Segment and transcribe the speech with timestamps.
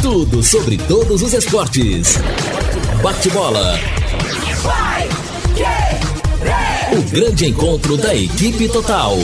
[0.00, 2.18] Tudo sobre todos os esportes.
[3.02, 3.76] Bate-bola.
[6.96, 9.16] O grande encontro da equipe total.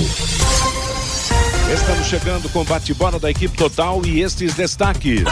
[1.73, 5.23] Estamos chegando com bate-bola da equipe total e estes destaques.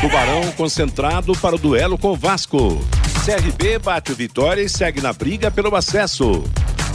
[0.00, 2.80] Tubarão concentrado para o duelo com Vasco.
[3.24, 6.44] CRB bate o Vitória e segue na briga pelo acesso.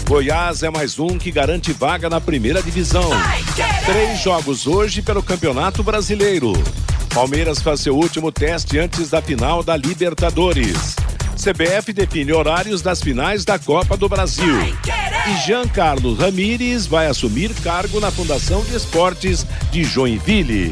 [0.07, 3.09] Goiás é mais um que garante vaga na primeira divisão.
[3.85, 6.53] Três jogos hoje pelo Campeonato Brasileiro.
[7.11, 10.95] Palmeiras faz seu último teste antes da final da Libertadores.
[11.35, 14.55] CBF define horários das finais da Copa do Brasil.
[15.27, 20.71] E Jean Carlos Ramírez vai assumir cargo na Fundação de Esportes de Joinville.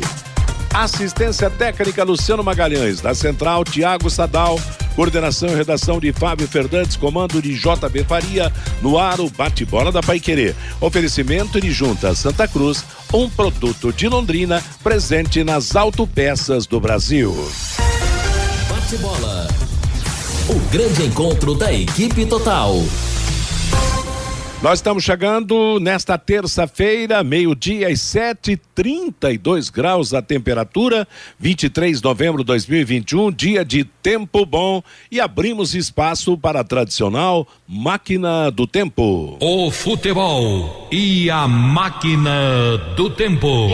[0.73, 4.59] Assistência técnica Luciano Magalhães, da Central Tiago Sadal,
[4.95, 8.51] coordenação e redação de Fábio Fernandes, comando de JB Faria,
[8.81, 10.55] no ar o bate-bola da Paiquerê.
[10.81, 17.35] Oferecimento de Junta Santa Cruz, um produto de Londrina presente nas autopeças do Brasil.
[18.67, 19.47] Bate-bola.
[20.49, 22.83] O grande encontro da equipe total.
[24.64, 31.05] Nós estamos chegando nesta terça-feira, meio-dia e sete, trinta e dois graus a temperatura,
[31.38, 37.45] 23 de novembro de 2021, dia de tempo bom e abrimos espaço para a tradicional
[37.67, 39.38] máquina do tempo.
[39.42, 43.67] O futebol e a máquina do tempo.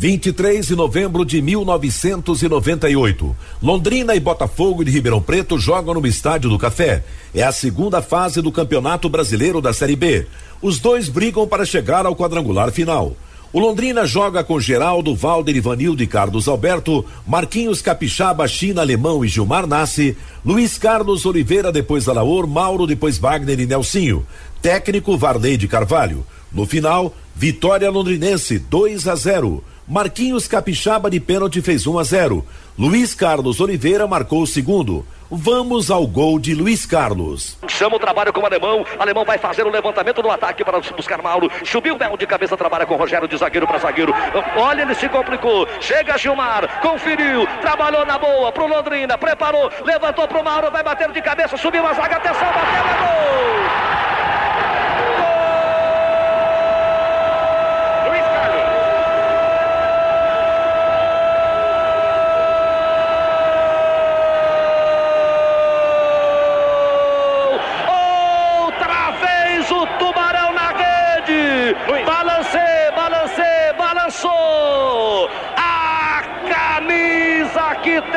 [0.00, 3.36] 23 de novembro de 1998.
[3.62, 7.04] Londrina e Botafogo de Ribeirão Preto jogam no Estádio do Café.
[7.34, 10.26] É a segunda fase do Campeonato Brasileiro da Série B.
[10.62, 13.14] Os dois brigam para chegar ao quadrangular final.
[13.52, 19.28] O Londrina joga com Geraldo, Valder, Ivanildo e Carlos Alberto, Marquinhos Capixaba, China, Alemão e
[19.28, 24.26] Gilmar Nassi, Luiz Carlos Oliveira, depois Alaor, Mauro, depois Wagner e Nelsinho.
[24.62, 26.24] Técnico Varley de Carvalho.
[26.50, 29.62] No final, vitória londrinense 2 a 0.
[29.90, 32.46] Marquinhos Capixaba de pênalti fez 1 a 0.
[32.78, 35.04] Luiz Carlos Oliveira marcou o segundo.
[35.28, 37.58] Vamos ao gol de Luiz Carlos.
[37.66, 38.86] Chama o trabalho com o alemão.
[39.00, 41.50] Alemão vai fazer o levantamento no ataque para buscar Mauro.
[41.64, 44.14] Subiu o Bel de cabeça, trabalha com o Rogério de zagueiro para zagueiro.
[44.56, 45.66] Olha, ele se complicou.
[45.80, 51.20] Chega Gilmar, conferiu, trabalhou na boa pro Londrina, preparou, levantou pro Mauro, vai bater de
[51.20, 54.09] cabeça, subiu a zaga, atenção, bateu, é gol!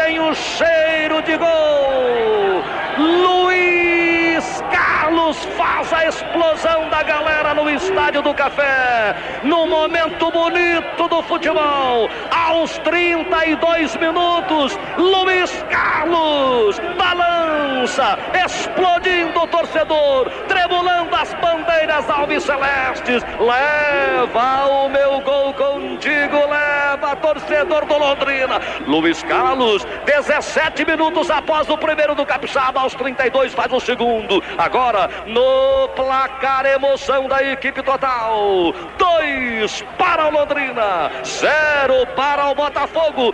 [0.03, 2.63] Tem o cheiro de gol.
[2.97, 9.15] Luiz Carlos faz a explosão da galera no Estádio do Café.
[9.43, 12.09] No momento bonito do futebol.
[12.31, 23.23] Aos 32 minutos, Luiz Carlos balança, explodindo o torcedor, tremulando as bandeiras alves celestes.
[23.39, 28.59] Leva o meu gol contigo, leva torcedor do Londrina.
[28.87, 34.43] Luiz Carlos, 17 minutos após o primeiro do Capixaba, aos 32 faz o segundo.
[34.57, 38.73] Agora no placar emoção da equipe total.
[38.97, 43.33] Dois para o Londrina, zero para o Botafogo.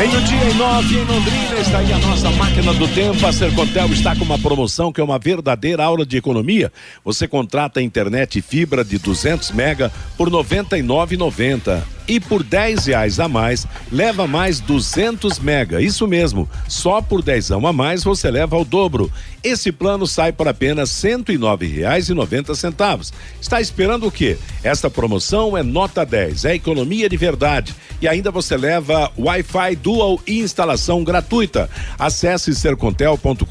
[0.00, 3.26] Meio-dia e nove em Londrina, está aí a nossa máquina do tempo.
[3.26, 6.72] A Sercontel está com uma promoção que é uma verdadeira aula de economia.
[7.04, 13.28] Você contrata internet fibra de 200 mega por R$ 99,90 e por 10 reais a
[13.28, 15.80] mais leva mais 200 mega.
[15.80, 19.08] Isso mesmo, só por 10 a mais você leva ao dobro.
[19.44, 23.12] Esse plano sai por apenas R$ 109,90.
[23.40, 24.36] Está esperando o quê?
[24.64, 27.76] Esta promoção é nota 10, é economia de verdade.
[28.02, 31.70] E ainda você leva Wi-Fi Dual e instalação gratuita.
[31.96, 33.44] Acesse sercontel.com.br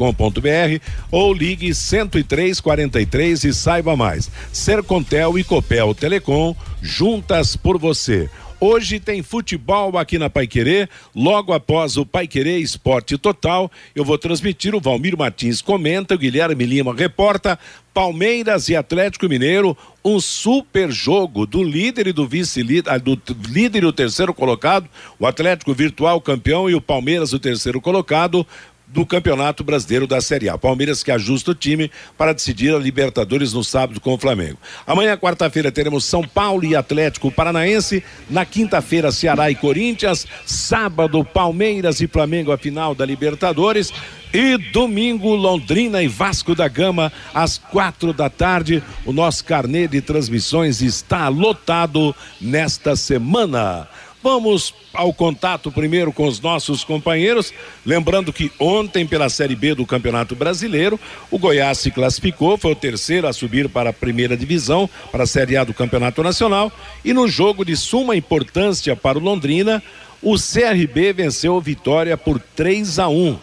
[1.09, 4.29] ou ligue 10343 e saiba mais.
[4.51, 8.29] Sercontel e Copel Telecom juntas por você.
[8.61, 13.71] Hoje tem futebol aqui na Paiquerê, logo após o Paiquerê Esporte Total.
[13.95, 17.57] Eu vou transmitir, o Valmir Martins comenta, o Guilherme Lima reporta.
[17.93, 23.19] Palmeiras e Atlético Mineiro, um super jogo do líder e do vice-líder, ah, do
[23.49, 24.87] líder e o terceiro colocado,
[25.19, 28.45] o Atlético virtual campeão e o Palmeiras o terceiro colocado
[28.89, 30.57] do Campeonato Brasileiro da Série A.
[30.57, 34.57] Palmeiras que ajusta o time para decidir a Libertadores no sábado com o Flamengo.
[34.85, 38.03] Amanhã, quarta-feira, teremos São Paulo e Atlético Paranaense.
[38.29, 40.25] Na quinta-feira, Ceará e Corinthians.
[40.45, 43.93] Sábado, Palmeiras e Flamengo, a final da Libertadores.
[44.33, 48.83] E domingo, Londrina e Vasco da Gama, às quatro da tarde.
[49.05, 53.87] O nosso carnê de transmissões está lotado nesta semana.
[54.21, 57.53] Vamos ao contato primeiro com os nossos companheiros.
[57.85, 60.99] Lembrando que ontem, pela Série B do Campeonato Brasileiro,
[61.31, 65.27] o Goiás se classificou, foi o terceiro a subir para a primeira divisão, para a
[65.27, 66.69] Série A do Campeonato Nacional.
[67.03, 69.81] E no jogo de suma importância para o Londrina,
[70.21, 73.39] o CRB venceu Vitória por 3 a 1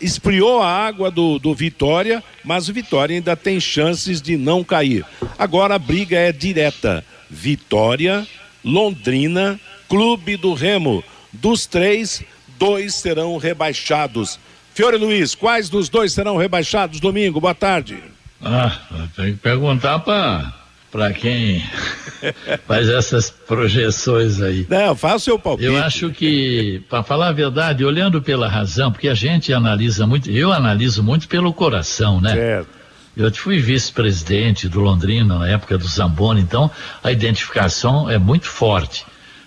[0.00, 5.04] esfriou a água do, do Vitória, mas o Vitória ainda tem chances de não cair.
[5.38, 7.02] Agora a briga é direta.
[7.30, 8.26] Vitória,
[8.62, 9.58] Londrina
[9.94, 11.04] Clube do Remo.
[11.32, 12.20] Dos três,
[12.58, 14.40] dois serão rebaixados.
[14.74, 17.40] Fiore Luiz, quais dos dois serão rebaixados domingo?
[17.40, 18.02] Boa tarde.
[18.42, 18.76] Ah,
[19.14, 21.62] tem que perguntar para quem
[22.66, 24.66] faz essas projeções aí.
[24.68, 25.68] Não, faça o seu palpite.
[25.68, 30.28] Eu acho que, para falar a verdade, olhando pela razão, porque a gente analisa muito,
[30.28, 32.34] eu analiso muito pelo coração, né?
[32.34, 32.68] Certo.
[33.16, 36.68] Eu fui vice-presidente do Londrina na época do Zamboni, então
[37.00, 39.06] a identificação é muito forte.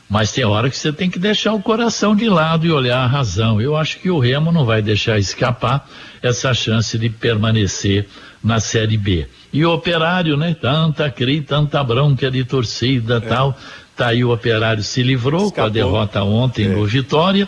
[0.10, 3.08] Mas tem hora que você tem que deixar o coração de lado e olhar a
[3.08, 3.60] razão.
[3.60, 5.88] Eu acho que o Remo não vai deixar escapar
[6.22, 8.08] essa chance de permanecer
[8.42, 9.28] na Série B.
[9.52, 10.56] E o Operário, né?
[10.60, 13.20] Tanta cri, tanta bronca de torcida é.
[13.20, 13.58] tal.
[13.98, 15.64] Tá aí o Operário se livrou Escapou.
[15.64, 16.70] com a derrota ontem é.
[16.70, 17.48] no Vitória.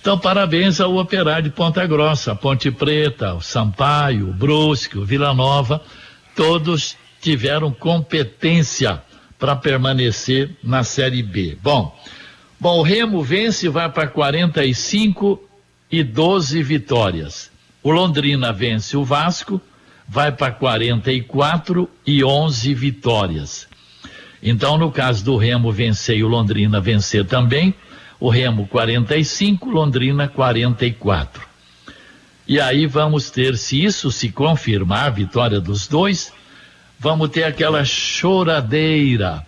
[0.00, 5.34] Então, parabéns ao Operário de Ponta Grossa, Ponte Preta, o Sampaio, o Brusque, o Vila
[5.34, 5.82] Nova.
[6.34, 9.02] Todos tiveram competência
[9.40, 11.56] para permanecer na Série B.
[11.62, 11.98] Bom,
[12.60, 15.42] bom, o Remo vence e vai para 45
[15.90, 17.50] e 12 vitórias.
[17.82, 19.58] O Londrina vence o Vasco,
[20.06, 23.66] vai para 44 e 11 vitórias.
[24.42, 27.74] Então, no caso do Remo vencer e o Londrina vencer também,
[28.18, 31.48] o Remo 45, Londrina 44.
[32.46, 36.32] E aí vamos ter, se isso se confirmar, a vitória dos dois,
[37.00, 39.44] vamos ter aquela choradeira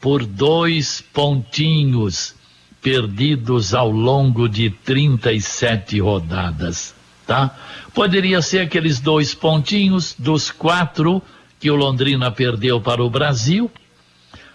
[0.00, 2.34] por dois pontinhos
[2.80, 6.94] perdidos ao longo de 37 rodadas,
[7.26, 7.56] tá?
[7.92, 11.20] Poderia ser aqueles dois pontinhos dos quatro
[11.58, 13.70] que o Londrina perdeu para o Brasil,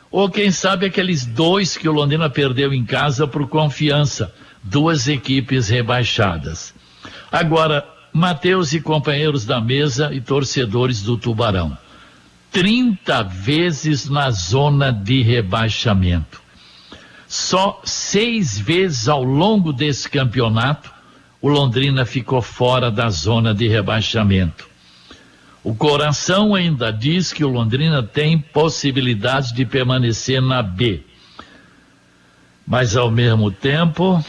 [0.10, 4.34] ou quem sabe aqueles dois que o Londrina perdeu em casa por confiança,
[4.64, 6.74] duas equipes rebaixadas.
[7.30, 11.78] Agora, Mateus e companheiros da mesa e torcedores do Tubarão.
[12.52, 16.42] 30 vezes na zona de rebaixamento.
[17.28, 20.92] Só seis vezes ao longo desse campeonato
[21.42, 24.68] o Londrina ficou fora da zona de rebaixamento.
[25.64, 31.04] O coração ainda diz que o Londrina tem possibilidade de permanecer na B.
[32.66, 34.24] Mas ao mesmo tempo,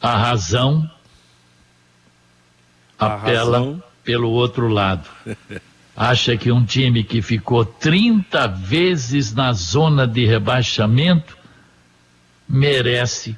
[0.00, 0.88] a razão
[2.98, 3.82] a apela razão...
[4.04, 5.08] pelo outro lado.
[5.96, 11.36] acha que um time que ficou 30 vezes na zona de rebaixamento
[12.48, 13.36] merece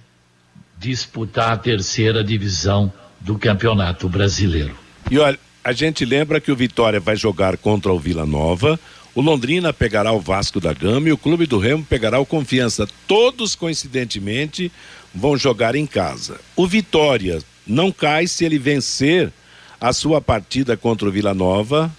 [0.78, 4.74] disputar a terceira divisão do Campeonato Brasileiro.
[5.10, 8.78] E olha, a gente lembra que o Vitória vai jogar contra o Vila Nova,
[9.14, 12.86] o Londrina pegará o Vasco da Gama e o Clube do Remo pegará o Confiança.
[13.08, 14.70] Todos, coincidentemente,
[15.14, 16.38] vão jogar em casa.
[16.54, 19.32] O Vitória não cai se ele vencer
[19.80, 21.90] a sua partida contra o Vila Nova,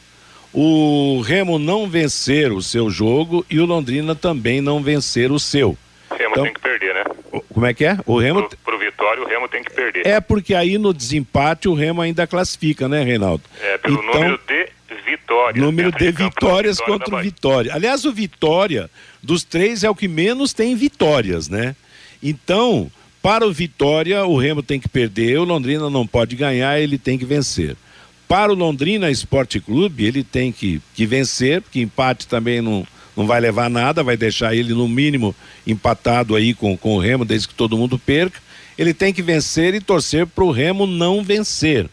[0.59, 5.77] o Remo não vencer o seu jogo e o Londrina também não vencer o seu.
[6.09, 7.03] O Remo então, tem que perder, né?
[7.53, 7.95] Como é que é?
[8.07, 8.49] O Remo.
[8.49, 10.07] Pro, pro Vitória, o Remo tem que perder.
[10.07, 13.43] É porque aí no desempate o Remo ainda classifica, né, Reinaldo?
[13.61, 14.69] É, pelo então, número de
[15.05, 15.63] vitórias.
[15.63, 17.75] Número de vitórias vitória contra o Vitória.
[17.75, 18.89] Aliás, o Vitória,
[19.21, 21.75] dos três, é o que menos tem vitórias, né?
[22.23, 22.89] Então,
[23.21, 27.15] para o Vitória, o Remo tem que perder, o Londrina não pode ganhar, ele tem
[27.15, 27.75] que vencer.
[28.27, 33.25] Para o Londrina Esporte Clube, ele tem que, que vencer, porque empate também não, não
[33.25, 35.33] vai levar nada, vai deixar ele no mínimo
[35.65, 38.39] empatado aí com, com o Remo, desde que todo mundo perca.
[38.77, 41.89] Ele tem que vencer e torcer para o Remo não vencer.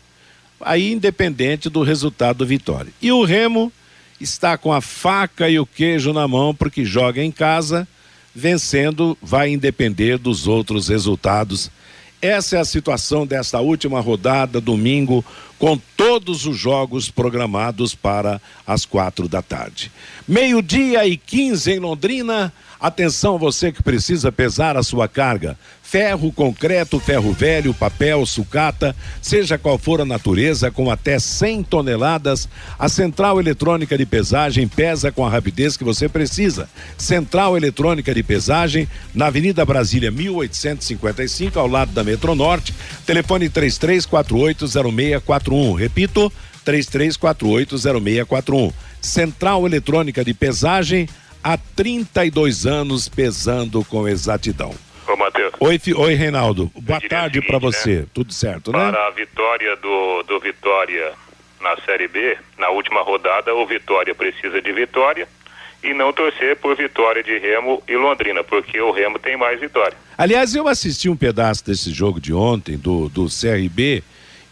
[0.60, 2.92] Aí, independente do resultado do Vitória.
[3.00, 3.72] E o Remo
[4.20, 7.86] está com a faca e o queijo na mão, porque joga em casa,
[8.34, 11.70] vencendo, vai independer dos outros resultados
[12.26, 15.22] essa é a situação desta última rodada, domingo,
[15.58, 19.92] com todos os jogos programados para as quatro da tarde.
[20.26, 22.50] Meio-dia e 15 em Londrina.
[22.80, 25.58] Atenção você que precisa pesar a sua carga.
[25.86, 32.48] Ferro, concreto, ferro velho, papel, sucata, seja qual for a natureza, com até 100 toneladas,
[32.76, 36.68] a Central Eletrônica de Pesagem pesa com a rapidez que você precisa.
[36.96, 42.74] Central Eletrônica de Pesagem, na Avenida Brasília 1855, ao lado da Metronorte,
[43.06, 45.78] telefone 33480641.
[45.78, 46.32] Repito,
[46.64, 48.72] 33480641.
[49.00, 51.08] Central Eletrônica de Pesagem,
[51.42, 54.74] há 32 anos pesando com exatidão.
[55.06, 55.52] Ô, Matheus.
[55.60, 55.94] Oi, fi...
[55.94, 56.70] Oi, Reinaldo.
[56.74, 58.00] Boa tarde para você.
[58.00, 58.06] Né?
[58.12, 58.90] Tudo certo, né?
[58.90, 61.12] Para a vitória do, do Vitória
[61.60, 65.26] na Série B, na última rodada, o Vitória precisa de vitória
[65.82, 69.96] e não torcer por vitória de Remo e Londrina, porque o Remo tem mais vitória.
[70.16, 74.02] Aliás, eu assisti um pedaço desse jogo de ontem, do, do CRB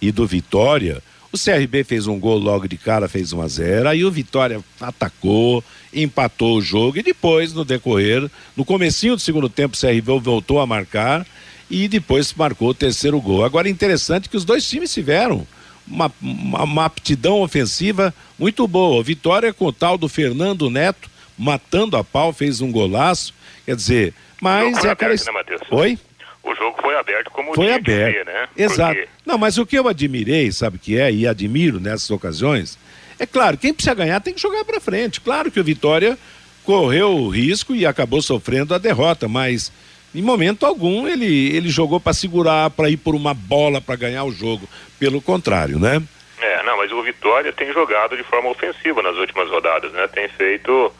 [0.00, 1.02] e do Vitória.
[1.32, 4.62] O CRB fez um gol logo de cara, fez 1 a 0 aí o Vitória
[4.78, 10.20] atacou, empatou o jogo e depois, no decorrer, no comecinho do segundo tempo, o CRB
[10.20, 11.26] voltou a marcar
[11.70, 13.44] e depois marcou o terceiro gol.
[13.44, 15.46] Agora, interessante que os dois times tiveram
[15.86, 19.00] uma, uma, uma aptidão ofensiva muito boa.
[19.00, 23.32] O Vitória com o tal do Fernando Neto, matando a pau, fez um golaço.
[23.64, 25.14] Quer dizer, mas é aquela.
[25.14, 25.98] Né, Oi?
[26.42, 28.48] O jogo foi aberto como foi aberto, ser, né?
[28.56, 28.94] Exato.
[28.94, 29.08] Porque...
[29.24, 32.78] Não, mas o que eu admirei, sabe que é e admiro nessas ocasiões,
[33.18, 35.20] é claro, quem precisa ganhar tem que jogar para frente.
[35.20, 36.18] Claro que o Vitória
[36.64, 39.72] correu o risco e acabou sofrendo a derrota, mas
[40.14, 44.24] em momento algum ele ele jogou para segurar, para ir por uma bola para ganhar
[44.24, 44.68] o jogo.
[44.98, 46.02] Pelo contrário, né?
[46.40, 50.08] É, não, mas o Vitória tem jogado de forma ofensiva nas últimas rodadas, né?
[50.08, 50.92] Tem feito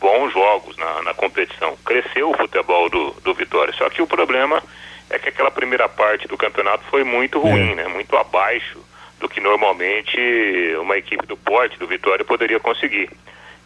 [0.00, 1.76] bons jogos na, na competição.
[1.84, 3.72] Cresceu o futebol do, do Vitória.
[3.74, 4.62] Só que o problema
[5.10, 7.74] é que aquela primeira parte do campeonato foi muito ruim, é.
[7.74, 7.88] né?
[7.88, 8.78] Muito abaixo
[9.20, 10.18] do que normalmente
[10.80, 13.10] uma equipe do porte do Vitória poderia conseguir.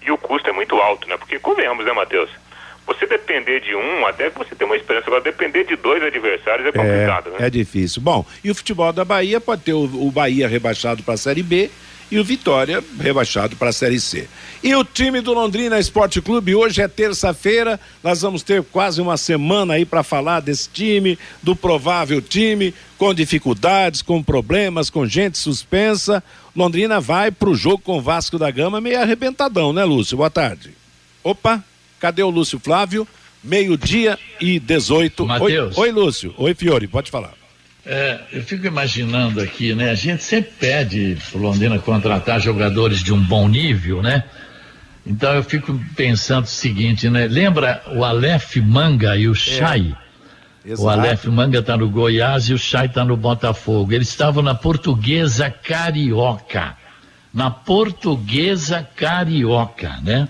[0.00, 1.16] E o custo é muito alto, né?
[1.16, 2.30] Porque convenhamos, né, Matheus?
[2.86, 6.66] Você depender de um, até que você tenha uma experiência, agora depender de dois adversários
[6.66, 7.46] é complicado, é, né?
[7.46, 8.02] É difícil.
[8.02, 11.42] Bom, e o futebol da Bahia pode ter o, o Bahia rebaixado para a Série
[11.42, 11.70] B
[12.12, 14.28] e o Vitória rebaixado para a Série C.
[14.62, 19.16] E o time do Londrina Esporte Clube, hoje é terça-feira, nós vamos ter quase uma
[19.16, 25.38] semana aí para falar desse time, do provável time, com dificuldades, com problemas, com gente
[25.38, 26.22] suspensa.
[26.54, 30.18] Londrina vai para o jogo com o Vasco da Gama meio arrebentadão, né, Lúcio?
[30.18, 30.74] Boa tarde.
[31.24, 31.64] Opa,
[31.98, 33.08] cadê o Lúcio Flávio?
[33.42, 35.24] Meio-dia e 18.
[35.24, 35.78] Matheus.
[35.78, 36.34] Oi, oi, Lúcio.
[36.36, 37.41] Oi, Fiore, pode falar.
[37.84, 39.90] É, eu fico imaginando aqui, né?
[39.90, 44.24] A gente sempre pede pro Londrina contratar jogadores de um bom nível, né?
[45.04, 47.26] Então eu fico pensando o seguinte, né?
[47.26, 49.92] Lembra o Aleph Manga e o Chay?
[50.64, 50.74] É.
[50.78, 53.92] O Aleph Manga está no Goiás e o Chay está no Botafogo.
[53.92, 56.76] Eles estavam na Portuguesa Carioca.
[57.34, 60.28] Na Portuguesa Carioca, né?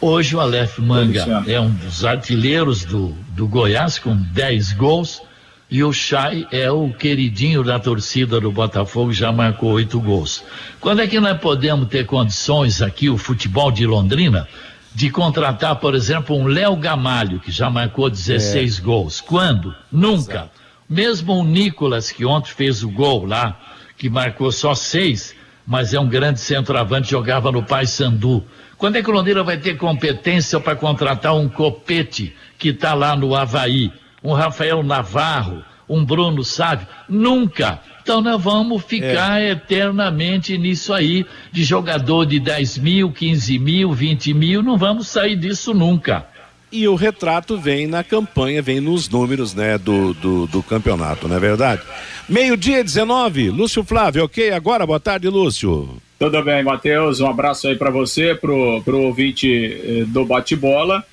[0.00, 5.20] Hoje o Aleph Manga é um dos artilheiros do, do Goiás com 10 gols
[5.70, 10.44] e o Chay é o queridinho da torcida do Botafogo, já marcou oito gols.
[10.80, 14.46] Quando é que nós podemos ter condições aqui, o futebol de Londrina,
[14.94, 18.82] de contratar, por exemplo, um Léo Gamalho, que já marcou 16 é.
[18.82, 19.20] gols?
[19.20, 19.74] Quando?
[19.90, 20.32] Nunca.
[20.32, 20.50] Exato.
[20.88, 23.60] Mesmo o Nicolas, que ontem fez o gol lá,
[23.98, 25.34] que marcou só seis,
[25.66, 28.44] mas é um grande centroavante, jogava no Paysandu.
[28.78, 33.16] Quando é que o Londrina vai ter competência para contratar um Copete, que está lá
[33.16, 33.92] no Havaí?
[34.26, 37.80] Um Rafael Navarro, um Bruno Sávio, nunca.
[38.02, 39.52] Então nós vamos ficar é.
[39.52, 45.36] eternamente nisso aí, de jogador de 10 mil, 15 mil, 20 mil, não vamos sair
[45.36, 46.26] disso nunca.
[46.72, 51.36] E o retrato vem na campanha, vem nos números né, do, do, do campeonato, não
[51.36, 51.82] é verdade?
[52.28, 54.50] Meio-dia 19, Lúcio Flávio, ok?
[54.50, 55.88] Agora, boa tarde, Lúcio.
[56.18, 57.20] Tudo bem, Matheus.
[57.20, 61.04] Um abraço aí para você, pro, pro ouvinte eh, do bate-bola.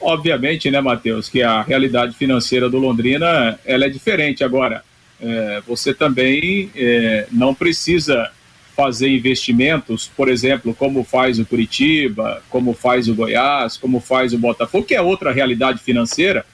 [0.00, 4.84] Obviamente, né, Matheus, que a realidade financeira do Londrina ela é diferente agora.
[5.20, 8.30] É, você também é, não precisa
[8.76, 14.38] fazer investimentos, por exemplo, como faz o Curitiba, como faz o Goiás, como faz o
[14.38, 16.44] Botafogo, que é outra realidade financeira,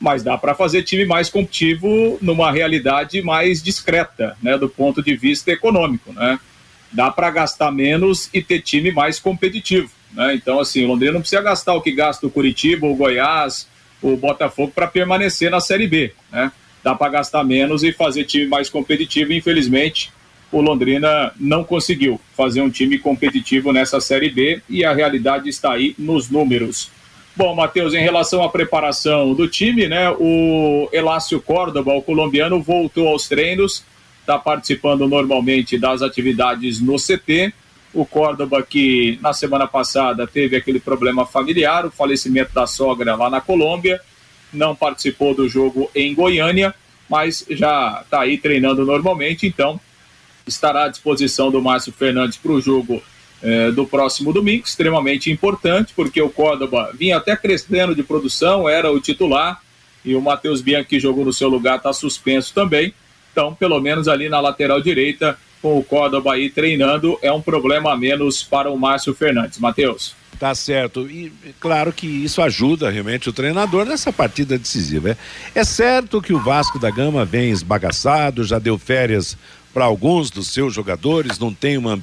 [0.00, 5.14] mas dá para fazer time mais competitivo numa realidade mais discreta, né, do ponto de
[5.14, 6.40] vista econômico, né?
[6.90, 9.90] Dá para gastar menos e ter time mais competitivo.
[10.16, 10.34] Né?
[10.34, 13.68] Então, assim, o Londrina não precisa gastar o que gasta o Curitiba, o Goiás,
[14.02, 16.12] o Botafogo para permanecer na Série B.
[16.32, 16.50] Né?
[16.82, 19.32] Dá para gastar menos e fazer time mais competitivo.
[19.32, 20.10] Infelizmente,
[20.50, 25.72] o Londrina não conseguiu fazer um time competitivo nessa Série B e a realidade está
[25.72, 26.90] aí nos números.
[27.34, 33.08] Bom, Matheus, em relação à preparação do time, né, o Elácio Córdoba, o colombiano, voltou
[33.08, 33.84] aos treinos,
[34.20, 37.52] está participando normalmente das atividades no CT
[37.96, 43.30] O Córdoba, que na semana passada teve aquele problema familiar, o falecimento da sogra lá
[43.30, 43.98] na Colômbia,
[44.52, 46.74] não participou do jogo em Goiânia,
[47.08, 49.80] mas já está aí treinando normalmente, então
[50.46, 53.02] estará à disposição do Márcio Fernandes para o jogo
[53.42, 58.92] eh, do próximo domingo, extremamente importante, porque o Córdoba vinha até crescendo de produção, era
[58.92, 59.62] o titular,
[60.04, 62.92] e o Matheus Bianchi, que jogou no seu lugar, está suspenso também.
[63.32, 67.92] Então, pelo menos ali na lateral direita, com o Córdoba aí treinando, é um problema
[67.92, 69.58] a menos para o Márcio Fernandes.
[69.58, 70.14] Matheus.
[70.38, 71.08] Tá certo.
[71.10, 75.10] E claro que isso ajuda realmente o treinador nessa partida decisiva.
[75.10, 75.16] É,
[75.60, 79.36] é certo que o Vasco da Gama vem esbagaçado, já deu férias
[79.72, 81.98] para alguns dos seus jogadores, não tem uma,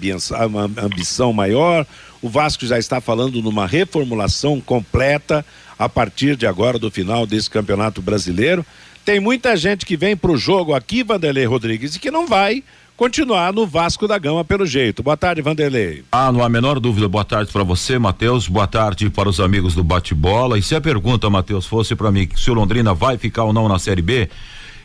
[0.48, 1.86] uma ambição maior.
[2.22, 5.46] O Vasco já está falando numa reformulação completa
[5.78, 8.66] a partir de agora do final desse campeonato brasileiro.
[9.04, 12.64] Tem muita gente que vem para o jogo aqui, Vanderlei Rodrigues, e que não vai
[12.96, 15.04] continuar no Vasco da Gama pelo jeito.
[15.04, 16.04] Boa tarde, Vanderlei.
[16.12, 17.08] Ah, não há a menor dúvida.
[17.08, 18.48] Boa tarde para você, Matheus.
[18.48, 20.58] Boa tarde para os amigos do bate-bola.
[20.58, 23.68] E se a pergunta, Matheus, fosse para mim se o Londrina vai ficar ou não
[23.68, 24.30] na Série B,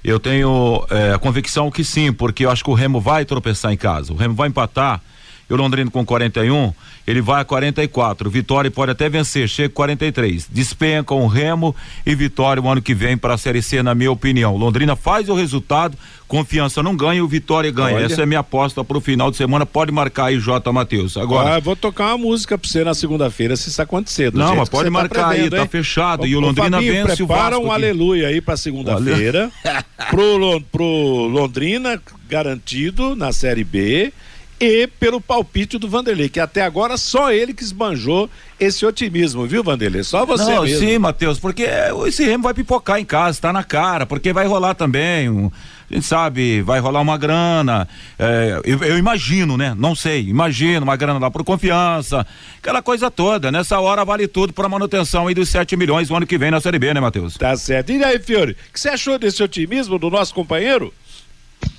[0.02, 3.72] eu tenho é, a convicção que sim, porque eu acho que o Remo vai tropeçar
[3.72, 4.12] em casa.
[4.12, 5.00] O Remo vai empatar
[5.48, 6.72] e o Londrina com 41,
[7.06, 8.28] ele vai a 44.
[8.28, 10.46] Vitória pode até vencer, chega a 43.
[10.50, 11.74] Despenca o Remo
[12.04, 14.56] e Vitória o ano que vem para a Série C, na minha opinião.
[14.56, 17.96] Londrina faz o resultado, confiança não ganha, o Vitória ganha.
[17.96, 18.04] Olha.
[18.04, 19.64] Essa é a minha aposta para o final de semana.
[19.64, 20.70] Pode marcar aí, J.
[20.70, 21.16] Matheus.
[21.16, 21.56] Agora.
[21.56, 24.30] Ah, vou tocar uma música para você na segunda-feira, se isso acontecer.
[24.34, 26.26] Não, mas pode tá marcar tá aí, tá fechado.
[26.26, 27.58] E o Londrina Fabinho, vence o Vasco.
[27.62, 29.50] um aleluia aí para segunda-feira.
[30.10, 34.12] pro, pro Londrina, garantido na Série B
[34.60, 39.62] e pelo palpite do Vanderlei, que até agora só ele que esbanjou esse otimismo, viu,
[39.62, 40.02] Vanderlei?
[40.02, 40.78] Só você Não, mesmo.
[40.78, 41.64] Sim, Matheus, porque
[42.06, 45.50] esse Remo vai pipocar em casa, tá na cara, porque vai rolar também um,
[45.90, 47.88] a gente sabe, vai rolar uma grana,
[48.18, 49.74] é, eu, eu, imagino, né?
[49.78, 52.26] Não sei, imagino uma grana lá por confiança,
[52.58, 53.50] aquela coisa toda.
[53.50, 56.60] Nessa hora vale tudo para manutenção aí dos 7 milhões o ano que vem na
[56.60, 57.38] Série B, né, Matheus?
[57.38, 57.90] Tá certo.
[57.90, 60.92] E aí, Fiore, o que você achou desse otimismo do nosso companheiro?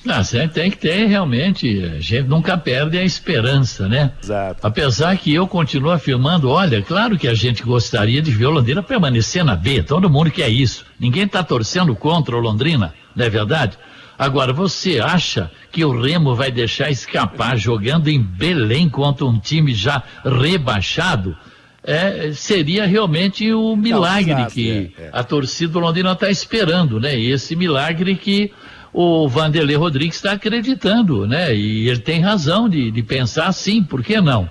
[0.09, 4.11] Ah, você tem que ter realmente, a gente nunca perde a esperança, né?
[4.23, 4.65] Exato.
[4.65, 8.81] Apesar que eu continuo afirmando, olha, claro que a gente gostaria de ver o Londrina
[8.81, 10.83] permanecer na B, todo mundo quer isso.
[10.99, 13.77] Ninguém está torcendo contra o Londrina, não é verdade?
[14.17, 19.73] Agora, você acha que o Remo vai deixar escapar jogando em Belém contra um time
[19.73, 21.37] já rebaixado?
[21.81, 25.09] É, seria realmente o milagre não, que é, é.
[25.13, 27.17] a torcida do Londrina está esperando, né?
[27.17, 28.51] Esse milagre que
[28.93, 31.55] o Vanderlei Rodrigues está acreditando, né?
[31.55, 34.49] E ele tem razão de, de pensar assim, por que não?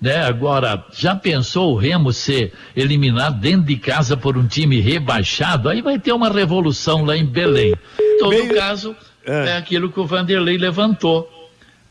[0.00, 0.16] Né?
[0.16, 5.68] Agora, já pensou o Remo ser eliminado dentro de casa por um time rebaixado?
[5.68, 7.74] Aí vai ter uma revolução lá em Belém.
[7.98, 8.54] Em todo Meio...
[8.54, 8.94] caso,
[9.26, 9.50] é.
[9.50, 11.30] é aquilo que o Vanderlei levantou.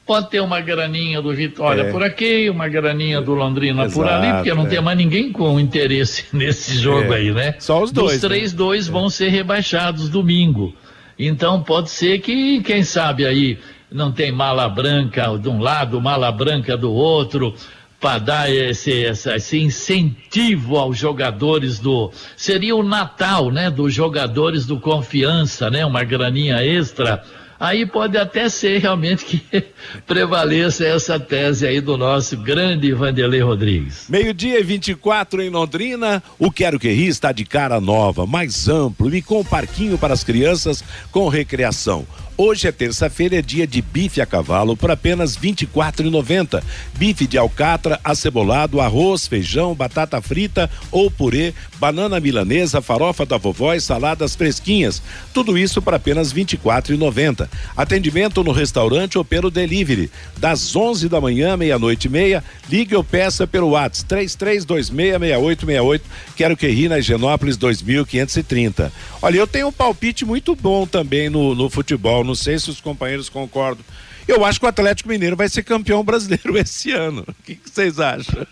[0.06, 1.92] Pode ter uma graninha do Vitória é.
[1.92, 4.70] por aqui, uma graninha do Londrina Exato, por ali, porque não é.
[4.70, 7.18] tem mais ninguém com interesse nesse jogo é.
[7.18, 7.56] aí, né?
[7.58, 8.16] Só os dois.
[8.16, 8.58] Os três, né?
[8.58, 10.76] dois vão ser rebaixados domingo.
[11.18, 13.60] Então pode ser que, quem sabe aí,
[13.92, 17.54] não tem mala branca de um lado, mala branca do outro,
[18.00, 22.12] para dar esse, esse, incentivo aos jogadores do.
[22.36, 23.70] Seria o Natal, né?
[23.70, 25.86] Dos jogadores do confiança, né?
[25.86, 27.24] Uma graninha extra
[27.60, 29.44] aí pode até ser realmente que
[30.06, 34.06] prevaleça essa tese aí do nosso grande Vanderlei Rodrigues.
[34.10, 39.14] Meio-dia e 24 em Londrina, o Quero Que Ri está de cara nova, mais amplo
[39.14, 42.06] e com parquinho para as crianças com recreação.
[42.36, 46.64] Hoje é terça-feira, é dia de bife a cavalo por apenas R$ 24,90.
[46.98, 53.76] Bife de alcatra, acebolado, arroz, feijão, batata frita ou purê, banana milanesa, farofa da vovó
[53.76, 55.00] e saladas fresquinhas.
[55.32, 57.48] Tudo isso por apenas R$ 24,90.
[57.78, 60.10] Atendimento no restaurante ou pelo delivery.
[60.38, 66.02] Das 11 da manhã, meia-noite e meia, ligue ou peça pelo WhatsApp 33266868.
[66.36, 68.92] Quero que ri na Higienópolis 2530.
[69.22, 72.82] Olha, eu tenho um palpite muito bom também no, no futebol não sei se os
[72.82, 73.84] companheiros concordam.
[74.28, 77.26] Eu acho que o Atlético Mineiro vai ser campeão brasileiro esse ano.
[77.28, 78.46] O que, que vocês acham?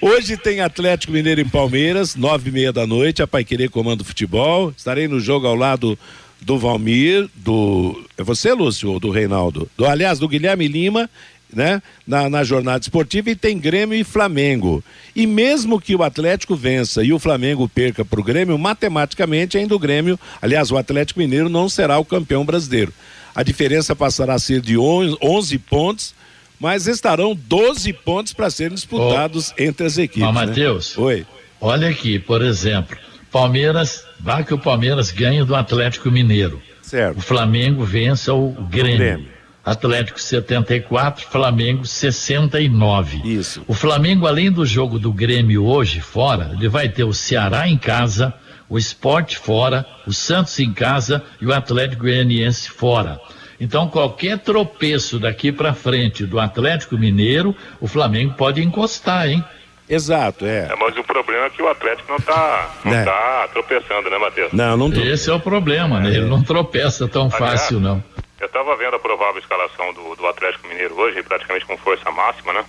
[0.00, 4.04] Hoje tem Atlético Mineiro em Palmeiras, nove e meia da noite, a Pai Querer comando
[4.04, 4.72] futebol.
[4.76, 5.98] Estarei no jogo ao lado
[6.40, 8.04] do Valmir, do.
[8.16, 9.68] É você, Lúcio, ou do Reinaldo?
[9.76, 11.10] Do, aliás, do Guilherme Lima
[11.52, 14.82] né, na, na, jornada esportiva e tem Grêmio e Flamengo.
[15.14, 19.74] E mesmo que o Atlético vença e o Flamengo perca para o Grêmio, matematicamente ainda
[19.74, 22.92] o Grêmio, aliás, o Atlético Mineiro não será o campeão brasileiro.
[23.34, 26.14] A diferença passará a ser de 11 pontos,
[26.60, 30.28] mas estarão 12 pontos para serem disputados oh, entre as equipes.
[30.28, 30.46] Ó, né?
[30.46, 30.98] Matheus.
[30.98, 31.24] Oi.
[31.60, 32.96] Olha aqui, por exemplo,
[33.32, 36.60] Palmeiras, vai que o Palmeiras ganha do Atlético Mineiro.
[36.82, 37.18] Certo.
[37.18, 38.94] O Flamengo vença o Grêmio.
[38.94, 39.37] O Grêmio
[39.68, 43.20] Atlético 74, Flamengo 69.
[43.24, 43.62] Isso.
[43.66, 47.76] O Flamengo, além do jogo do Grêmio hoje fora, ele vai ter o Ceará em
[47.76, 48.32] casa,
[48.68, 53.20] o Esporte fora, o Santos em casa e o Atlético Goianiense fora.
[53.60, 59.44] Então, qualquer tropeço daqui para frente do Atlético Mineiro, o Flamengo pode encostar, hein?
[59.88, 60.68] Exato, é.
[60.70, 63.04] é mas o problema é que o Atlético não está não É.
[63.04, 64.52] tá tropeçando, né, Matheus?
[64.52, 65.00] Não, não tô.
[65.00, 66.08] Esse é o problema, né?
[66.10, 68.02] Ele não tropeça tão fácil, não.
[68.40, 72.52] Eu estava vendo a provável escalação do, do Atlético Mineiro hoje, praticamente com força máxima,
[72.52, 72.64] né?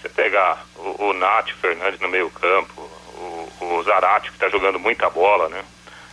[0.00, 4.78] Você pegar o, o Nath Fernandes no meio campo, o, o Zarate, que está jogando
[4.78, 5.60] muita bola, né?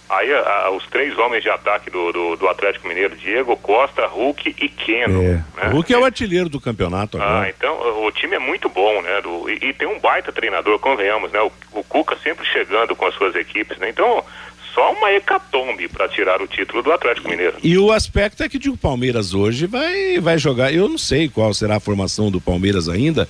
[0.09, 4.07] Aí a- a- os três homens de ataque do, do, do Atlético Mineiro, Diego Costa,
[4.07, 5.21] Hulk e Keno.
[5.21, 5.25] É.
[5.35, 5.43] né?
[5.67, 7.49] O Hulk é o artilheiro do campeonato Ah, agora.
[7.49, 9.21] então o o time é muito bom, né?
[9.21, 11.39] Do, e, e tem um baita treinador, convenhamos, né?
[11.41, 13.87] O, o Cuca sempre chegando com as suas equipes, né?
[13.89, 14.25] Então,
[14.73, 17.57] só uma hecatombe para tirar o título do Atlético Mineiro.
[17.63, 20.73] E o aspecto é que o Palmeiras hoje vai, vai jogar.
[20.73, 23.27] Eu não sei qual será a formação do Palmeiras ainda,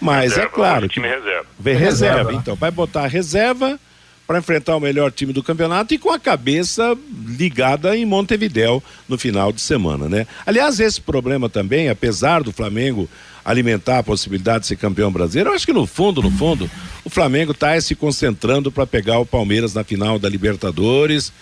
[0.00, 1.46] mas Reserva, é claro time reserva.
[1.58, 2.32] vem Reserva, reserva.
[2.34, 3.78] Então vai botar a reserva
[4.26, 9.18] para enfrentar o melhor time do campeonato e com a cabeça ligada em Montevidéu no
[9.18, 10.24] final de semana, né?
[10.46, 13.08] Aliás, esse problema também, apesar do Flamengo
[13.44, 16.70] alimentar a possibilidade de ser campeão brasileiro, eu acho que no fundo, no fundo,
[17.04, 21.32] o Flamengo está se concentrando para pegar o Palmeiras na final da Libertadores.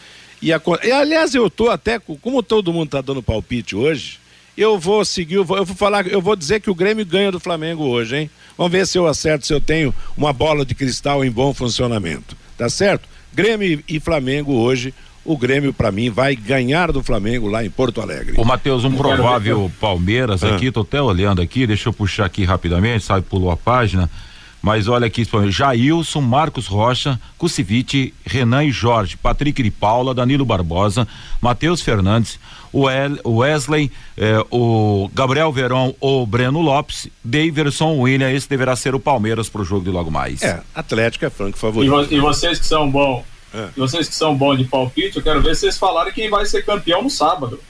[0.41, 4.19] E, a, e, aliás, eu tô até, co- como todo mundo está dando palpite hoje,
[4.57, 7.85] eu vou seguir, eu vou falar, eu vou dizer que o Grêmio ganha do Flamengo
[7.85, 8.31] hoje, hein?
[8.57, 12.37] Vamos ver se eu acerto, se eu tenho uma bola de cristal em bom funcionamento.
[12.57, 13.09] Tá certo?
[13.33, 14.93] Grêmio e Flamengo hoje,
[15.33, 18.35] o Grêmio para mim vai ganhar do Flamengo lá em Porto Alegre.
[18.37, 20.55] Ô, Matheus, um provável Palmeiras Ah.
[20.55, 24.11] aqui, tô até olhando aqui, deixa eu puxar aqui rapidamente, sabe, pulou a página.
[24.61, 31.07] Mas olha aqui, Jailson, Marcos Rocha, Kusivic, Renan e Jorge, Patrick de Paula, Danilo Barbosa,
[31.41, 32.41] Matheus Fernandes,
[32.73, 32.87] o
[33.25, 39.01] o Wesley, eh, o Gabriel Verão, o Breno Lopes, Daverson William, esse deverá ser o
[39.01, 40.43] Palmeiras pro jogo de logo mais.
[40.43, 41.91] É, Atlético é franco E, favorito.
[41.91, 43.69] vo- e vocês que são bom, É.
[43.77, 46.65] e vocês que são bom de palpite, eu quero ver vocês falarem quem vai ser
[46.65, 47.61] campeão no sábado.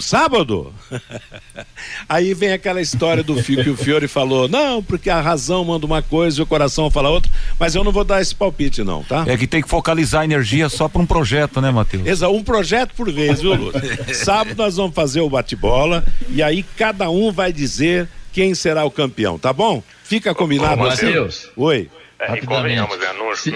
[0.00, 0.72] Sábado?
[2.08, 5.84] Aí vem aquela história do Fio que o Fiore falou: não, porque a razão manda
[5.84, 9.04] uma coisa e o coração fala outra, mas eu não vou dar esse palpite, não,
[9.04, 9.24] tá?
[9.26, 12.06] É que tem que focalizar a energia só para um projeto, né, Matheus?
[12.06, 13.80] Exa, um projeto por vez, viu, Lúcio?
[14.14, 18.90] Sábado nós vamos fazer o bate-bola e aí cada um vai dizer quem será o
[18.90, 19.82] campeão, tá bom?
[20.02, 21.06] Fica combinado Ô, assim?
[21.06, 21.50] Matheus.
[21.56, 21.90] Oi.
[22.18, 23.06] É, e convenhamos, né?
[23.36, 23.52] Se-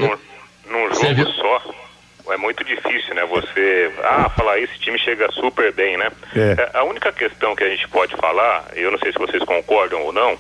[0.67, 1.63] num, jogo só,
[2.33, 3.25] é muito difícil, né?
[3.27, 6.11] Você, ah, falar esse time chega super bem, né?
[6.37, 6.71] É.
[6.79, 10.13] a única questão que a gente pode falar, eu não sei se vocês concordam ou
[10.13, 10.39] não,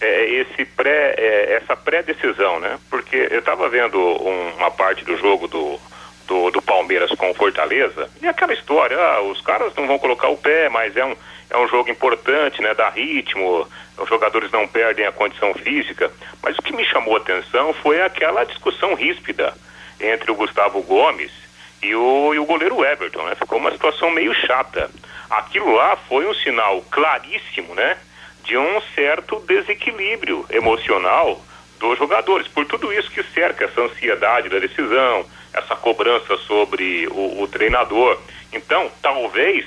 [0.00, 2.78] é esse pré, é essa pré-decisão, né?
[2.90, 5.78] Porque eu estava vendo um- uma parte do jogo do,
[6.26, 10.28] do, do Palmeiras com o Fortaleza e aquela história, ah, os caras não vão colocar
[10.28, 11.16] o pé, mas é um,
[11.50, 12.74] é um jogo importante, né?
[12.74, 13.66] Dá ritmo,
[13.98, 16.10] os jogadores não perdem a condição física.
[16.42, 19.54] Mas o que me chamou a atenção foi aquela discussão ríspida
[20.00, 21.32] entre o Gustavo Gomes
[21.82, 23.34] e o, e o goleiro Everton, né?
[23.34, 24.90] Ficou uma situação meio chata.
[25.30, 27.96] Aquilo lá foi um sinal claríssimo, né?
[28.42, 31.40] De um certo desequilíbrio emocional
[31.78, 37.42] dos jogadores, por tudo isso que cerca essa ansiedade da decisão, essa cobrança sobre o,
[37.42, 38.18] o treinador.
[38.52, 39.66] Então, talvez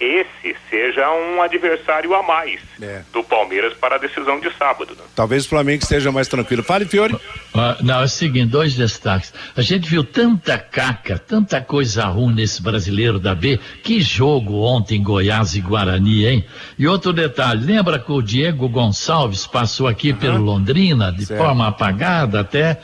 [0.00, 3.02] esse seja um adversário a mais É.
[3.12, 4.94] do Palmeiras para a decisão de sábado.
[4.96, 5.04] Né?
[5.14, 6.62] Talvez o Flamengo esteja mais tranquilo.
[6.62, 7.14] Fale, Fiore.
[7.54, 9.32] Ah, não, é o seguinte, dois destaques.
[9.56, 13.60] A gente viu tanta caca, tanta coisa ruim nesse brasileiro da B.
[13.82, 16.44] Que jogo ontem em Goiás e Guarani, hein?
[16.78, 21.38] E outro detalhe, lembra que o Diego Gonçalves passou aqui pelo Londrina de Certo.
[21.42, 22.80] forma apagada até,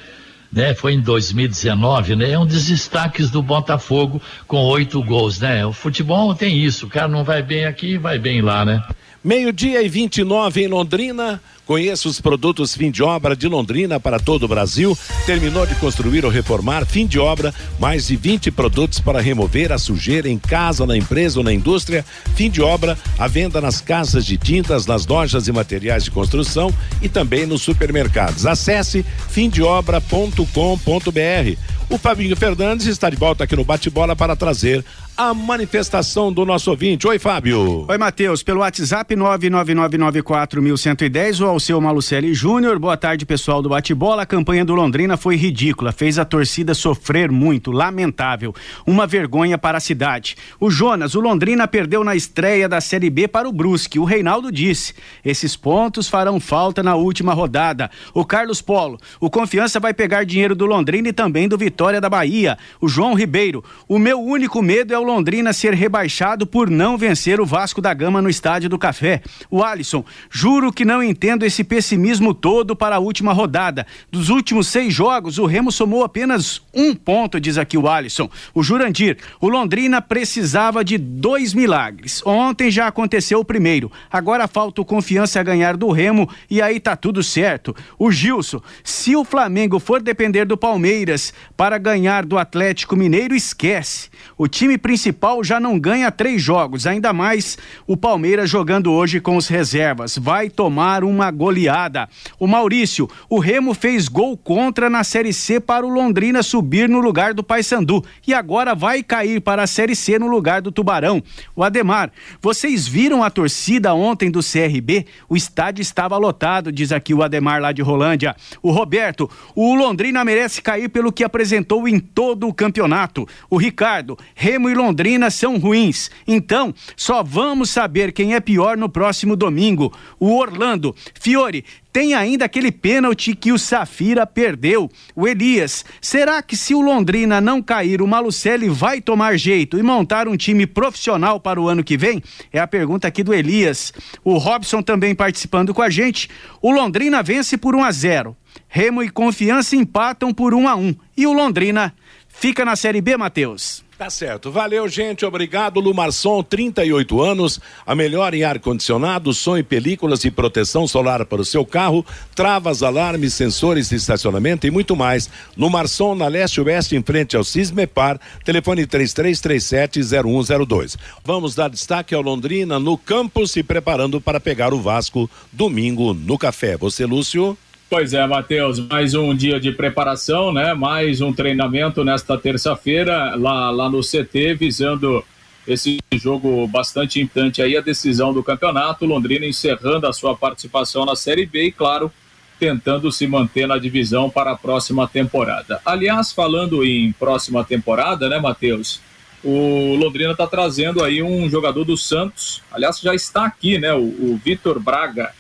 [0.57, 0.75] né?
[0.75, 2.31] Foi em 2019, né?
[2.31, 5.67] É um dos destaques do Botafogo com oito gols, né?
[5.67, 8.83] O futebol tem isso, o cara não vai bem aqui, vai bem lá, né?
[9.27, 11.43] Meio-dia e 29 em Londrina.
[11.67, 14.97] Conheça os produtos fim de obra de Londrina para todo o Brasil.
[15.27, 19.79] Terminou de construir ou reformar, fim de obra, mais de 20 produtos para remover a
[19.79, 22.05] sujeira em casa, na empresa ou na indústria.
[22.37, 26.73] Fim de obra, a venda nas casas de tintas, nas lojas e materiais de construção
[27.03, 28.47] e também nos supermercados.
[28.47, 31.59] Acesse fimdeobra.com.br.
[31.89, 34.85] O Fabinho Fernandes está de volta aqui no Bate-Bola para trazer
[35.17, 37.09] a manifestação do nosso ouvinte.
[37.09, 37.87] Oi, Fábio.
[37.89, 42.79] Oi, Matheus, pelo WhatsApp 999941110 ou ao seu Malucelli Júnior.
[42.79, 44.25] Boa tarde, pessoal do Bate-Bola.
[44.25, 48.55] A campanha do Londrina foi ridícula, fez a torcida sofrer muito, lamentável.
[48.87, 50.37] Uma vergonha para a cidade.
[50.61, 53.99] O Jonas, o Londrina perdeu na estreia da Série B para o Brusque.
[53.99, 54.93] O Reinaldo disse:
[55.25, 57.91] esses pontos farão falta na última rodada.
[58.13, 62.11] O Carlos Polo, o Confiança vai pegar dinheiro do Londrina e também do Vitória da
[62.11, 62.59] Bahia.
[62.83, 67.41] O João Ribeiro, o meu único medo é o Londrina ser rebaixado por não vencer
[67.41, 69.23] o Vasco da Gama no Estádio do Café.
[69.51, 73.87] O Alisson, juro que não entendo esse pessimismo todo para a última rodada.
[74.11, 78.29] Dos últimos seis jogos, o Remo somou apenas um ponto, diz aqui o Alisson.
[78.53, 82.21] O Jurandir, o Londrina precisava de dois milagres.
[82.27, 83.91] Ontem já aconteceu o primeiro.
[84.11, 87.75] Agora falta o confiança a ganhar do Remo e aí tá tudo certo.
[87.99, 94.11] O Gilson, se o Flamengo for depender do Palmeiras para ganhar do Atlético Mineiro, esquece.
[94.37, 94.96] O time principal
[95.43, 100.17] já não ganha três jogos, ainda mais o Palmeiras jogando hoje com os reservas.
[100.17, 102.09] Vai tomar uma goleada.
[102.39, 107.01] O Maurício, o Remo fez gol contra na Série C para o Londrina subir no
[107.01, 111.23] lugar do Paysandu e agora vai cair para a Série C no lugar do Tubarão.
[111.55, 115.07] O Ademar, vocês viram a torcida ontem do CRB?
[115.29, 118.37] O estádio estava lotado, diz aqui o Ademar lá de Rolândia.
[118.63, 123.27] O Roberto, o Londrina merece cair pelo que apresentou em todo o campeonato.
[123.51, 126.09] O Ricardo, Remo e Londrina são ruins.
[126.29, 129.93] Então, só vamos saber quem é pior no próximo domingo.
[130.19, 134.89] O Orlando, Fiore, tem ainda aquele pênalti que o Safira perdeu.
[135.17, 139.83] O Elias, será que se o Londrina não cair, o Malucelli vai tomar jeito e
[139.83, 142.23] montar um time profissional para o ano que vem?
[142.53, 143.93] É a pergunta aqui do Elias.
[144.23, 146.31] O Robson também participando com a gente.
[146.63, 148.37] O Londrina vence por 1 a 0.
[148.69, 151.93] Remo e Confiança empatam por 1 a 1 e o Londrina
[152.29, 153.86] fica na Série B, Matheus.
[153.99, 154.51] Tá certo.
[154.51, 155.25] Valeu, gente.
[155.25, 155.81] Obrigado.
[155.81, 157.59] Lumarson, 38 anos.
[157.87, 162.05] A melhor em ar-condicionado, som e películas e proteção solar para o seu carro,
[162.35, 165.31] travas, alarmes, sensores de estacionamento e muito mais.
[165.57, 168.21] Lumarson, na leste-oeste, em frente ao Cismepar.
[168.45, 170.99] Telefone 3337-0102.
[171.25, 176.37] Vamos dar destaque ao Londrina no campo, se preparando para pegar o Vasco domingo no
[176.37, 176.77] café.
[176.77, 177.57] Você, Lúcio?
[177.89, 180.75] Pois é, Matheus, mais um dia de preparação, né?
[180.75, 185.25] Mais um treinamento nesta terça-feira lá, lá no CT, visando
[185.69, 189.07] esse jogo bastante importante aí, a decisão do campeonato.
[189.07, 192.11] Londrina encerrando a sua participação na Série B e, claro,
[192.59, 195.81] tentando se manter na divisão para a próxima temporada.
[195.85, 199.01] Aliás, falando em próxima temporada, né, Matheus?
[199.45, 203.95] O Londrina está trazendo aí um jogador do Santos, aliás, já está aqui, né?
[203.95, 205.31] O, o Vitor Braga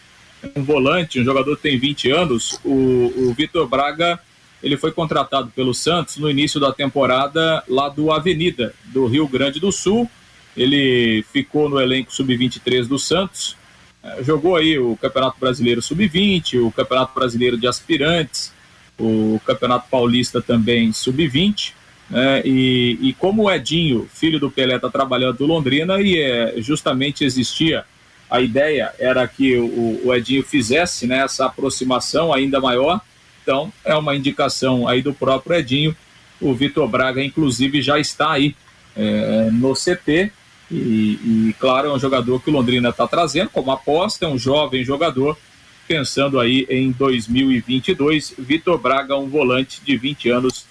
[0.54, 4.20] um volante, um jogador que tem 20 anos, o, o Vitor Braga,
[4.62, 9.60] ele foi contratado pelo Santos no início da temporada lá do Avenida, do Rio Grande
[9.60, 10.10] do Sul.
[10.56, 13.56] Ele ficou no elenco sub-23 do Santos,
[14.02, 18.52] é, jogou aí o Campeonato Brasileiro sub-20, o Campeonato Brasileiro de Aspirantes,
[18.98, 21.72] o Campeonato Paulista também sub-20.
[22.08, 22.42] Né?
[22.44, 27.24] E, e como o Edinho, filho do Pelé, está trabalhando do Londrina e é, justamente
[27.24, 27.84] existia
[28.30, 33.00] a ideia era que o, o Edinho fizesse né, essa aproximação ainda maior.
[33.42, 35.96] Então, é uma indicação aí do próprio Edinho.
[36.40, 38.54] O Vitor Braga, inclusive, já está aí
[38.96, 40.32] é, no CT.
[40.70, 44.36] E, e, claro, é um jogador que o Londrina está trazendo como aposta, é um
[44.36, 45.38] jovem jogador,
[45.86, 48.34] pensando aí em 2022.
[48.36, 50.66] Vitor Braga, um volante de 20 anos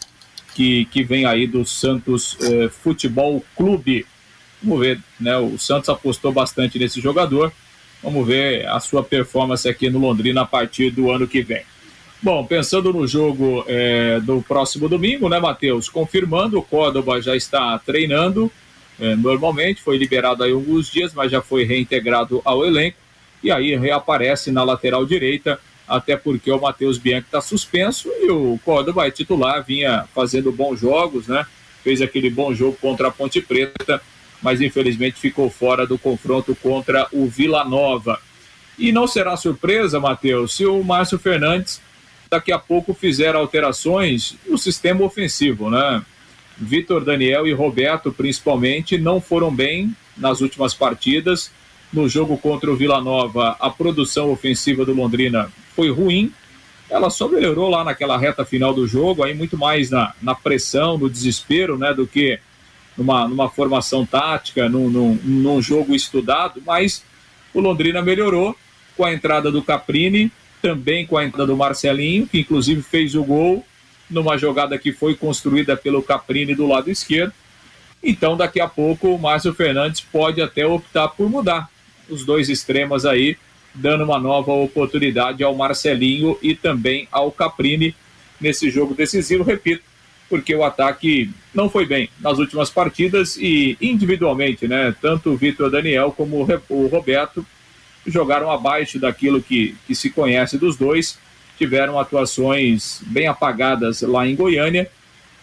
[0.53, 4.05] que, que vem aí do Santos é, Futebol Clube.
[4.61, 5.37] Vamos ver, né?
[5.37, 7.51] O Santos apostou bastante nesse jogador.
[8.01, 11.63] Vamos ver a sua performance aqui no Londrina a partir do ano que vem.
[12.21, 15.89] Bom, pensando no jogo é, do próximo domingo, né, Matheus?
[15.89, 18.51] Confirmando, o Córdoba já está treinando
[18.99, 22.97] é, normalmente, foi liberado aí alguns dias, mas já foi reintegrado ao elenco
[23.43, 28.59] e aí reaparece na lateral direita, até porque o Matheus Bianchi está suspenso e o
[28.63, 31.45] Córdoba é titular, vinha fazendo bons jogos, né?
[31.83, 34.01] Fez aquele bom jogo contra a Ponte Preta
[34.41, 38.19] mas infelizmente ficou fora do confronto contra o Vila Nova.
[38.77, 41.81] E não será surpresa, Matheus, se o Márcio Fernandes
[42.29, 46.03] daqui a pouco fizer alterações no sistema ofensivo, né?
[46.57, 51.51] Vitor Daniel e Roberto, principalmente, não foram bem nas últimas partidas.
[51.91, 56.31] No jogo contra o Vila Nova, a produção ofensiva do Londrina foi ruim.
[56.89, 60.97] Ela só melhorou lá naquela reta final do jogo, aí muito mais na, na pressão,
[60.97, 62.39] no desespero, né, do que
[62.97, 67.03] numa, numa formação tática, num, num, num jogo estudado, mas
[67.53, 68.55] o Londrina melhorou
[68.95, 70.31] com a entrada do Caprini,
[70.62, 73.65] também com a entrada do Marcelinho, que inclusive fez o gol
[74.10, 77.34] numa jogada que foi construída pelo Caprini do lado esquerdo.
[78.03, 81.69] Então, daqui a pouco, o Márcio Fernandes pode até optar por mudar
[82.10, 83.36] os dois extremos aí,
[83.73, 87.95] dando uma nova oportunidade ao Marcelinho e também ao Caprini
[88.39, 89.43] nesse jogo decisivo.
[89.43, 89.84] Repito,
[90.29, 94.95] porque o ataque não foi bem nas últimas partidas e individualmente, né?
[95.01, 97.45] Tanto o Vitor Daniel como o Roberto
[98.05, 101.17] jogaram abaixo daquilo que, que se conhece dos dois,
[101.57, 104.89] tiveram atuações bem apagadas lá em Goiânia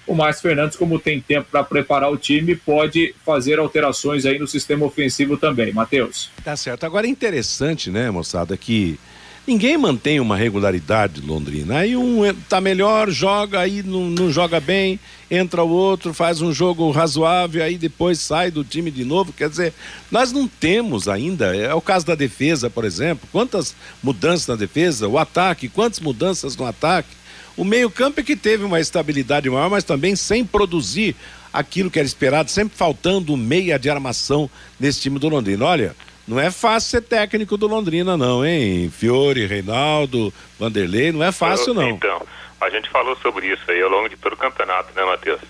[0.06, 4.48] o Márcio Fernandes, como tem tempo para preparar o time, pode fazer alterações aí no
[4.48, 5.72] sistema ofensivo também.
[5.72, 6.30] Matheus.
[6.44, 6.84] Tá certo.
[6.84, 8.98] Agora é interessante, né, moçada, que
[9.46, 11.78] ninguém mantém uma regularidade Londrina.
[11.78, 14.98] Aí um tá melhor, joga, aí não, não, joga bem,
[15.30, 19.32] entra o outro, faz um jogo razoável, aí depois sai do time de novo.
[19.32, 19.72] Quer dizer,
[20.10, 25.08] nós não temos ainda, é o caso da defesa, por exemplo, quantas mudanças na defesa,
[25.08, 27.22] o ataque, quantas mudanças no ataque.
[27.56, 31.14] O meio-campo é que teve uma estabilidade maior, mas também sem produzir
[31.52, 34.48] aquilo que era esperado, sempre faltando meia de armação
[34.80, 35.66] nesse time do Londrina.
[35.66, 35.94] Olha,
[36.26, 38.90] não é fácil ser técnico do Londrina, não, hein?
[38.90, 41.88] Fiore, Reinaldo, Vanderlei, não é fácil, não.
[41.88, 42.24] Então,
[42.60, 45.40] a gente falou sobre isso aí ao longo de todo o campeonato, né, Matheus?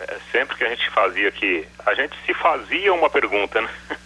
[0.00, 3.68] É, sempre que a gente fazia aqui, a gente se fazia uma pergunta, né?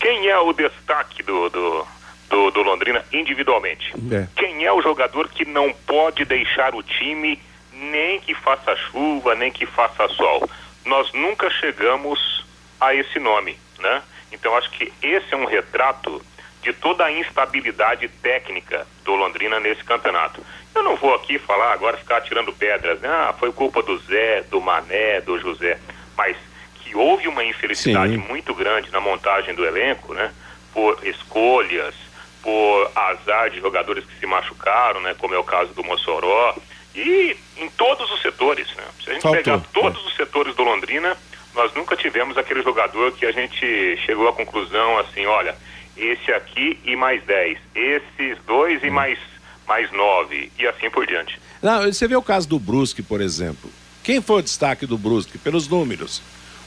[0.00, 1.86] Quem é o destaque do, do,
[2.30, 3.92] do, do Londrina individualmente.
[4.10, 4.26] É.
[4.34, 7.40] Quem é o jogador que não pode deixar o time
[7.72, 10.48] nem que faça chuva, nem que faça sol?
[10.86, 12.44] Nós nunca chegamos
[12.80, 14.02] a esse nome, né?
[14.32, 16.22] Então acho que esse é um retrato
[16.62, 20.44] de toda a instabilidade técnica do Londrina nesse campeonato.
[20.74, 23.08] Eu não vou aqui falar agora ficar tirando pedras, né?
[23.08, 25.78] ah, foi culpa do Zé, do Mané, do José,
[26.16, 26.36] mas
[26.74, 28.18] que houve uma infelicidade Sim.
[28.18, 30.32] muito grande na montagem do elenco, né?
[30.72, 31.94] Por escolhas,
[32.42, 36.54] por azar de jogadores que se machucaram, né, como é o caso do Mossoró,
[36.94, 38.66] e em todos os setores.
[38.74, 38.84] Né?
[39.02, 39.42] Se a gente Faltou.
[39.42, 41.16] pegar todos os setores do Londrina,
[41.54, 45.54] nós nunca tivemos aquele jogador que a gente chegou à conclusão assim, olha,
[45.96, 48.92] esse aqui e mais 10, esses dois e hum.
[48.92, 49.18] mais,
[49.66, 51.38] mais nove, e assim por diante.
[51.62, 53.70] Não, você vê o caso do Brusque, por exemplo.
[54.02, 55.38] Quem foi o destaque do Brusque?
[55.38, 56.22] Pelos números.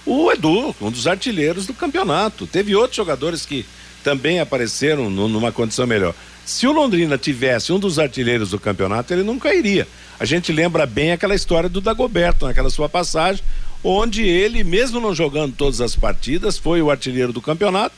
[0.05, 2.45] O Edu, um dos artilheiros do campeonato.
[2.45, 3.65] Teve outros jogadores que
[4.03, 6.13] também apareceram numa condição melhor.
[6.45, 9.87] Se o Londrina tivesse um dos artilheiros do campeonato, ele não cairia.
[10.19, 13.43] A gente lembra bem aquela história do Dagoberto, naquela sua passagem,
[13.83, 17.95] onde ele, mesmo não jogando todas as partidas, foi o artilheiro do campeonato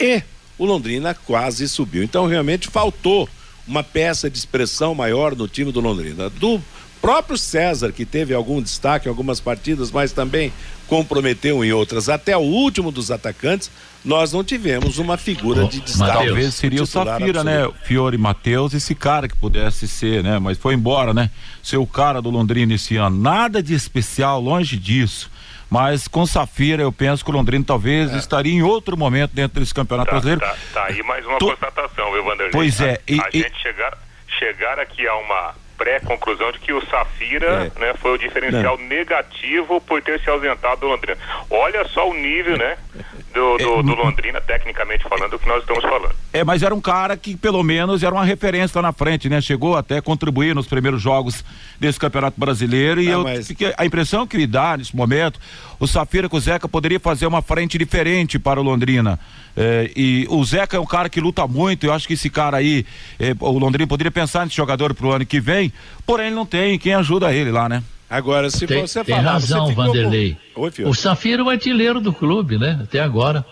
[0.00, 0.22] e
[0.58, 2.02] o Londrina quase subiu.
[2.02, 3.28] Então, realmente faltou
[3.66, 6.30] uma peça de expressão maior no time do Londrina.
[6.30, 6.62] Do
[7.06, 10.52] próprio César, que teve algum destaque em algumas partidas, mas também
[10.88, 13.70] comprometeu em outras, até o último dos atacantes,
[14.04, 16.16] nós não tivemos uma figura de destaque.
[16.16, 17.58] Mas talvez seria o Safira, né?
[17.58, 17.78] absoluto.
[17.78, 17.86] né?
[17.86, 20.40] Fiore Matheus, esse cara que pudesse ser, né?
[20.40, 21.30] Mas foi embora, né?
[21.62, 23.16] Ser o cara do Londrina esse ano.
[23.16, 25.30] Nada de especial, longe disso.
[25.70, 28.16] Mas com Safira, eu penso que o Londrina talvez é.
[28.16, 30.40] estaria em outro momento dentro desse campeonato tá, brasileiro.
[30.40, 32.50] Tá, tá aí mais uma constatação, viu, Vanderlei?
[32.50, 32.94] Pois é.
[32.94, 33.38] A, e, a e...
[33.42, 33.96] gente chegar,
[34.38, 37.78] chegar aqui a uma pré-conclusão de que o Safira é.
[37.78, 38.86] né, foi o diferencial Não.
[38.86, 41.18] negativo por ter se ausentado do Londrina.
[41.50, 42.76] Olha só o nível, né?
[43.36, 46.14] Do, do, é, do, Londrina, tecnicamente falando, do que nós estamos falando.
[46.32, 49.42] É, mas era um cara que pelo menos era uma referência lá na frente, né?
[49.42, 51.44] Chegou até a contribuir nos primeiros jogos
[51.78, 53.46] desse Campeonato Brasileiro e Não, eu mas...
[53.46, 55.38] fiquei, a impressão que me dá nesse momento,
[55.78, 59.20] o Safira com o Zeca poderia fazer uma frente diferente para o Londrina.
[59.54, 62.56] É, e o Zeca é um cara que luta muito, eu acho que esse cara
[62.56, 62.86] aí,
[63.18, 65.70] é, o Londrina poderia pensar nesse jogador pro ano que vem,
[66.06, 67.82] porém ele não tem quem ajuda ele lá, né?
[68.08, 70.36] Agora, se tem, você tem falar, razão, Vanderlei.
[70.54, 70.62] Com...
[70.62, 72.78] Oi, o Safira é o artilheiro do clube, né?
[72.82, 73.44] Até agora.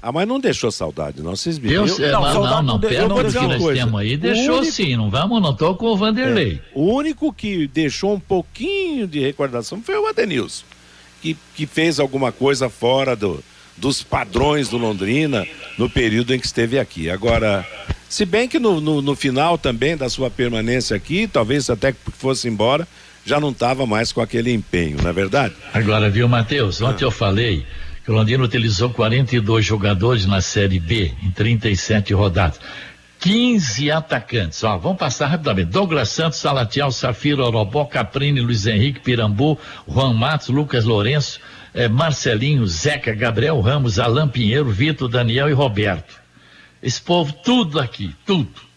[0.00, 1.34] Ah, mas não deixou saudade, não.
[1.34, 1.84] Vocês viram?
[1.84, 3.80] Deus, eu, não, não, não, não pelo que nós coisa.
[3.80, 4.72] temos aí, deixou único...
[4.72, 6.60] sim, não vamos, não tô com o Vanderlei.
[6.64, 10.64] É, o único que deixou um pouquinho de recordação foi o Adenilson,
[11.20, 13.42] que, que fez alguma coisa fora do,
[13.76, 15.46] dos padrões do Londrina
[15.76, 17.10] no período em que esteve aqui.
[17.10, 17.66] Agora,
[18.08, 21.98] se bem que no, no, no final também da sua permanência aqui, talvez até que
[22.12, 22.86] fosse embora,
[23.28, 25.54] já não estava mais com aquele empenho, não é verdade?
[25.74, 26.80] Agora, viu, Matheus?
[26.80, 27.08] Ontem ah.
[27.08, 27.66] eu falei
[28.02, 32.58] que o Londrina utilizou 42 jogadores na Série B em 37 rodadas.
[33.20, 35.70] 15 atacantes, ó, vamos passar rapidamente.
[35.70, 41.40] Douglas Santos, Salatiel, Safiro, Orobó, Caprini, Luiz Henrique, Pirambu, Juan Matos, Lucas Lourenço,
[41.74, 46.14] eh, Marcelinho, Zeca, Gabriel Ramos, Alain Pinheiro, Vitor, Daniel e Roberto.
[46.82, 48.67] Esse povo, tudo aqui, tudo.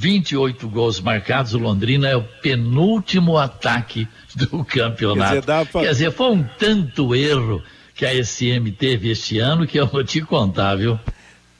[0.00, 5.34] 28 gols marcados, o Londrina é o penúltimo ataque do campeonato.
[5.34, 5.82] Quer dizer, pra...
[5.82, 7.62] Quer dizer, foi um tanto erro
[7.94, 10.98] que a SM teve este ano que eu vou te contar, viu?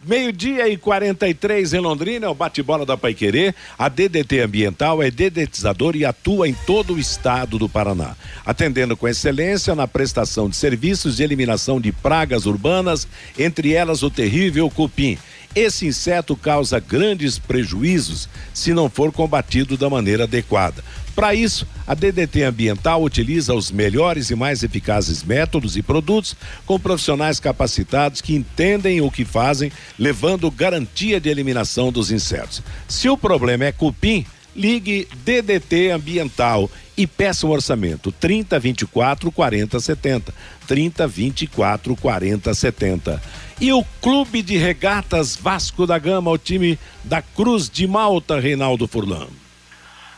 [0.02, 3.54] Meio-dia e 43 em Londrina, é o bate-bola da Paiquerê.
[3.78, 9.06] A DDT Ambiental é dedetizador e atua em todo o estado do Paraná, atendendo com
[9.06, 13.06] excelência na prestação de serviços de eliminação de pragas urbanas,
[13.38, 15.18] entre elas o terrível cupim.
[15.54, 20.84] Esse inseto causa grandes prejuízos se não for combatido da maneira adequada.
[21.14, 26.78] Para isso, a DDT Ambiental utiliza os melhores e mais eficazes métodos e produtos com
[26.78, 32.62] profissionais capacitados que entendem o que fazem, levando garantia de eliminação dos insetos.
[32.86, 34.24] Se o problema é cupim,
[34.54, 40.34] ligue DDT Ambiental e peça um orçamento 30 24 40 70.
[40.66, 43.22] 30 24 40 70.
[43.60, 48.88] E o Clube de Regatas Vasco da Gama, o time da Cruz de Malta, Reinaldo
[48.88, 49.28] Furlan.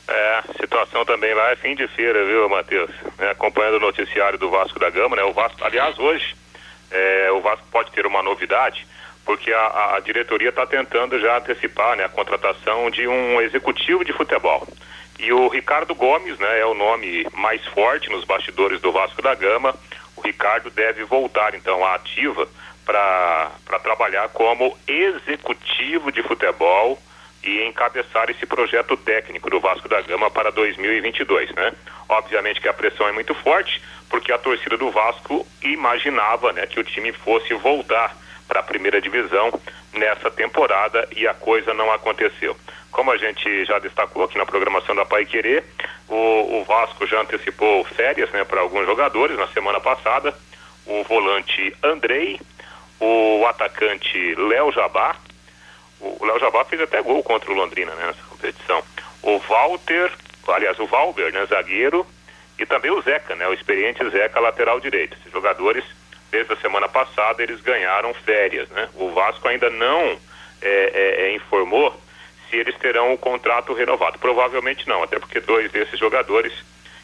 [0.07, 2.93] É, situação também lá é fim de feira, viu, Matheus?
[3.19, 5.25] É, acompanhando o noticiário do Vasco da Gama, né?
[5.25, 6.37] O Vasco, aliás, hoje,
[6.89, 8.87] é, o Vasco pode ter uma novidade,
[9.25, 14.13] porque a, a diretoria está tentando já antecipar né, a contratação de um executivo de
[14.13, 14.69] futebol.
[15.19, 19.35] E o Ricardo Gomes, né, é o nome mais forte nos bastidores do Vasco da
[19.35, 19.75] Gama.
[20.17, 22.49] O Ricardo deve voltar então à ativa
[22.85, 26.99] para trabalhar como executivo de futebol
[27.43, 31.73] e encabeçar esse projeto técnico do Vasco da Gama para 2022, né?
[32.09, 36.79] Obviamente que a pressão é muito forte, porque a torcida do Vasco imaginava, né, que
[36.79, 38.17] o time fosse voltar
[38.47, 39.51] para a primeira divisão
[39.95, 42.57] nessa temporada e a coisa não aconteceu.
[42.91, 45.65] Como a gente já destacou aqui na programação da Pai Querer,
[46.09, 50.35] o, o Vasco já antecipou férias, né, para alguns jogadores na semana passada.
[50.85, 52.39] O volante Andrei,
[53.03, 55.17] o atacante Léo Jabá,
[56.01, 58.83] o Léo Jabá fez até gol contra o Londrina né, nessa competição.
[59.23, 60.13] O Walter,
[60.49, 62.07] aliás, o Valber, né, zagueiro,
[62.59, 65.17] e também o Zeca, né, o experiente Zeca, lateral direito.
[65.19, 65.85] Esses jogadores,
[66.31, 68.69] desde a semana passada, eles ganharam férias.
[68.71, 68.89] Né?
[68.95, 70.19] O Vasco ainda não é,
[70.63, 72.01] é, é, informou
[72.49, 74.19] se eles terão o contrato renovado.
[74.19, 76.53] Provavelmente não, até porque dois desses jogadores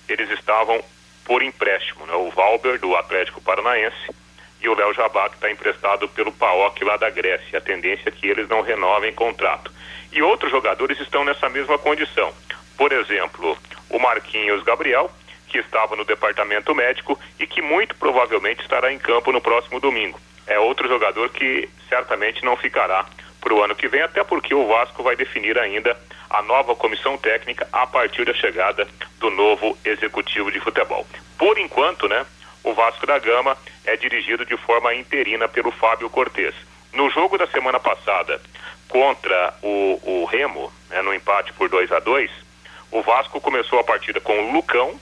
[0.08, 0.80] eles estavam
[1.24, 2.06] por empréstimo.
[2.06, 2.14] Né?
[2.14, 4.14] O Valber, do Atlético Paranaense,
[4.60, 7.58] e o Léo Jabá, que está emprestado pelo PAOK lá da Grécia.
[7.58, 9.72] A tendência é que eles não renovem contrato.
[10.12, 12.32] E outros jogadores estão nessa mesma condição.
[12.76, 13.56] Por exemplo,
[13.90, 15.10] o Marquinhos Gabriel,
[15.48, 20.20] que estava no departamento médico e que muito provavelmente estará em campo no próximo domingo.
[20.46, 23.04] É outro jogador que certamente não ficará
[23.40, 25.96] para o ano que vem, até porque o Vasco vai definir ainda
[26.28, 28.86] a nova comissão técnica a partir da chegada
[29.18, 31.06] do novo executivo de futebol.
[31.38, 32.26] Por enquanto, né,
[32.64, 36.54] o Vasco da Gama é dirigido de forma interina pelo Fábio Cortes.
[36.92, 38.40] No jogo da semana passada
[38.88, 42.48] contra o, o Remo, né, no empate por 2 a 2
[42.90, 44.98] o Vasco começou a partida com o Lucão,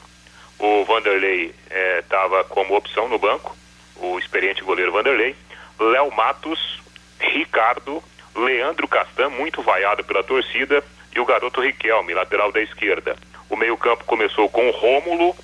[0.59, 1.55] o Vanderlei
[2.01, 3.57] estava eh, como opção no banco,
[3.97, 5.37] o experiente goleiro Vanderlei,
[5.79, 6.81] Léo Matos,
[7.21, 8.03] Ricardo,
[8.35, 10.83] Leandro Castan, muito vaiado pela torcida,
[11.15, 13.17] e o garoto Riquelme, lateral da esquerda.
[13.49, 15.37] O meio-campo começou com Rômulo,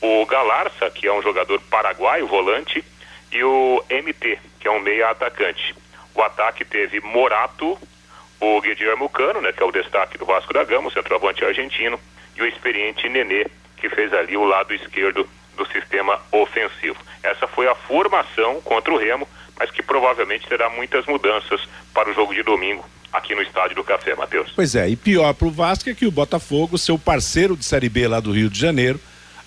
[0.00, 2.84] o Galarça, que é um jogador paraguaio, volante,
[3.30, 5.74] e o MT, que é um meia atacante.
[6.14, 7.78] O ataque teve Morato,
[8.40, 12.00] o Guilherme Cano, né, que é o destaque do Vasco da Gama, o centroavante argentino,
[12.36, 13.46] e o experiente Nenê,
[13.76, 16.96] que fez ali o lado esquerdo do sistema ofensivo.
[17.22, 19.28] Essa foi a formação contra o Remo,
[19.58, 21.60] mas que provavelmente terá muitas mudanças
[21.92, 24.52] para o jogo de domingo aqui no estádio do Café, Matheus.
[24.54, 27.88] Pois é, e pior para o Vasco é que o Botafogo, seu parceiro de Série
[27.88, 29.00] B lá do Rio de Janeiro,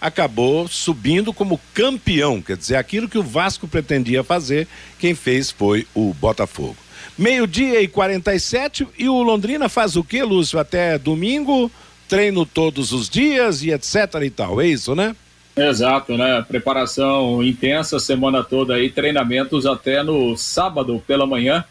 [0.04, 2.42] acabou subindo como campeão.
[2.42, 4.68] Quer dizer, aquilo que o Vasco pretendia fazer,
[5.00, 6.76] quem fez foi o Botafogo.
[7.18, 10.60] Meio-dia e 47 e o Londrina faz o que, Lúcio?
[10.60, 11.72] Até domingo,
[12.10, 15.16] treino todos os dias e etc e tal, é isso, né?
[15.56, 16.44] Exato, né?
[16.46, 21.64] Preparação intensa semana toda aí, treinamentos até no sábado pela manhã.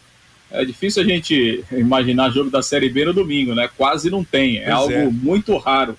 [0.49, 3.69] É difícil a gente imaginar jogo da Série B no domingo, né?
[3.77, 5.09] Quase não tem, é pois algo é.
[5.09, 5.95] muito raro.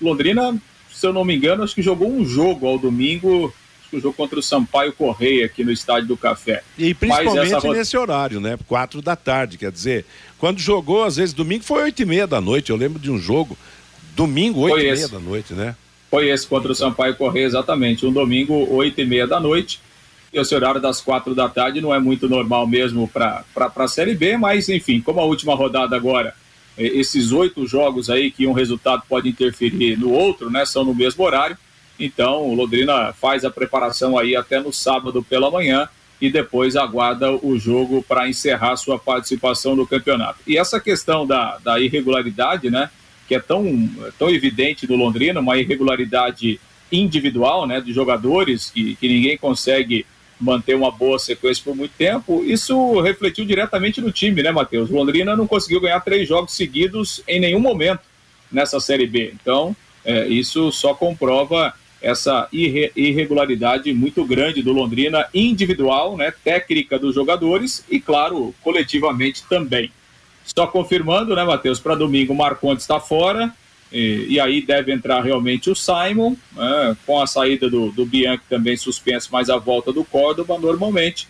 [0.00, 0.60] Londrina
[1.02, 4.00] se eu não me engano, acho que jogou um jogo ao domingo, acho que o
[4.00, 6.62] jogo contra o Sampaio Correia aqui no Estádio do Café.
[6.78, 7.72] E principalmente essa...
[7.72, 8.56] nesse horário, né?
[8.68, 10.06] Quatro da tarde, quer dizer,
[10.38, 13.18] quando jogou, às vezes domingo foi oito e meia da noite, eu lembro de um
[13.18, 13.58] jogo,
[14.14, 15.74] domingo oito e meia da noite, né?
[16.08, 19.80] Foi esse contra o Sampaio Correia, exatamente, um domingo oito e meia da noite,
[20.32, 24.14] e esse horário das quatro da tarde não é muito normal mesmo para a Série
[24.14, 26.32] B, mas enfim, como a última rodada agora
[26.76, 30.64] esses oito jogos aí que um resultado pode interferir no outro, né?
[30.64, 31.56] São no mesmo horário.
[31.98, 35.88] Então, o Londrina faz a preparação aí até no sábado pela manhã
[36.20, 40.38] e depois aguarda o jogo para encerrar sua participação no campeonato.
[40.46, 42.90] E essa questão da, da irregularidade, né?
[43.28, 46.60] Que é tão, tão evidente do Londrina, uma irregularidade
[46.90, 47.80] individual, né?
[47.80, 50.06] De jogadores que, que ninguém consegue
[50.42, 54.90] manter uma boa sequência por muito tempo, isso refletiu diretamente no time, né, Matheus?
[54.90, 58.00] Londrina não conseguiu ganhar três jogos seguidos em nenhum momento
[58.50, 59.32] nessa Série B.
[59.40, 59.74] Então,
[60.04, 67.14] é, isso só comprova essa irre irregularidade muito grande do Londrina, individual, né, técnica dos
[67.14, 69.92] jogadores e, claro, coletivamente também.
[70.44, 73.54] Só confirmando, né, Matheus, para domingo o Marcontes está fora,
[73.92, 78.42] e, e, aí deve entrar realmente o Simon, né, com a saída do, do Bianchi
[78.48, 81.28] também suspenso, mas a volta do Córdoba normalmente.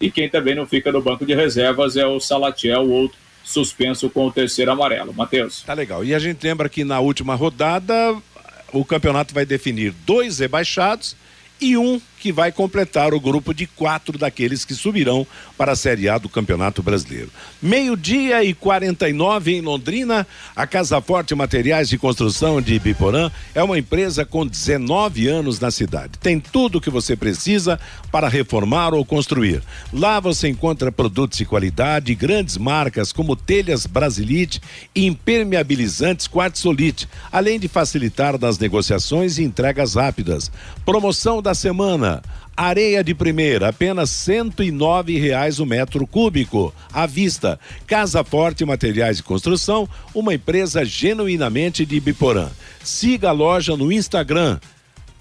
[0.00, 4.08] E quem também não fica no banco de reservas é o Salatiel, o outro suspenso
[4.08, 5.12] com o terceiro amarelo.
[5.12, 5.62] Matheus.
[5.62, 6.04] Tá legal.
[6.04, 8.16] E a gente lembra que na última rodada
[8.72, 11.14] o campeonato vai definir dois rebaixados
[11.60, 15.26] e um que vai completar o grupo de quatro daqueles que subirão
[15.58, 17.28] para a Série A do Campeonato Brasileiro.
[17.60, 23.78] Meio-dia e 49 em Londrina, a Casa Forte Materiais de Construção de Ibiporã é uma
[23.78, 26.18] empresa com 19 anos na cidade.
[26.18, 27.78] Tem tudo o que você precisa
[28.10, 29.62] para reformar ou construir.
[29.92, 34.62] Lá você encontra produtos de qualidade, grandes marcas como telhas Brasilite
[34.94, 40.50] e impermeabilizantes Quartzolite, além de facilitar nas negociações e entregas rápidas.
[40.86, 42.13] Promoção da semana
[42.56, 44.26] Areia de primeira, apenas
[44.72, 46.72] nove reais o metro cúbico.
[46.92, 47.58] À vista.
[47.86, 52.48] Casa Forte Materiais de Construção, uma empresa genuinamente de Biporã.
[52.82, 54.60] Siga a loja no Instagram,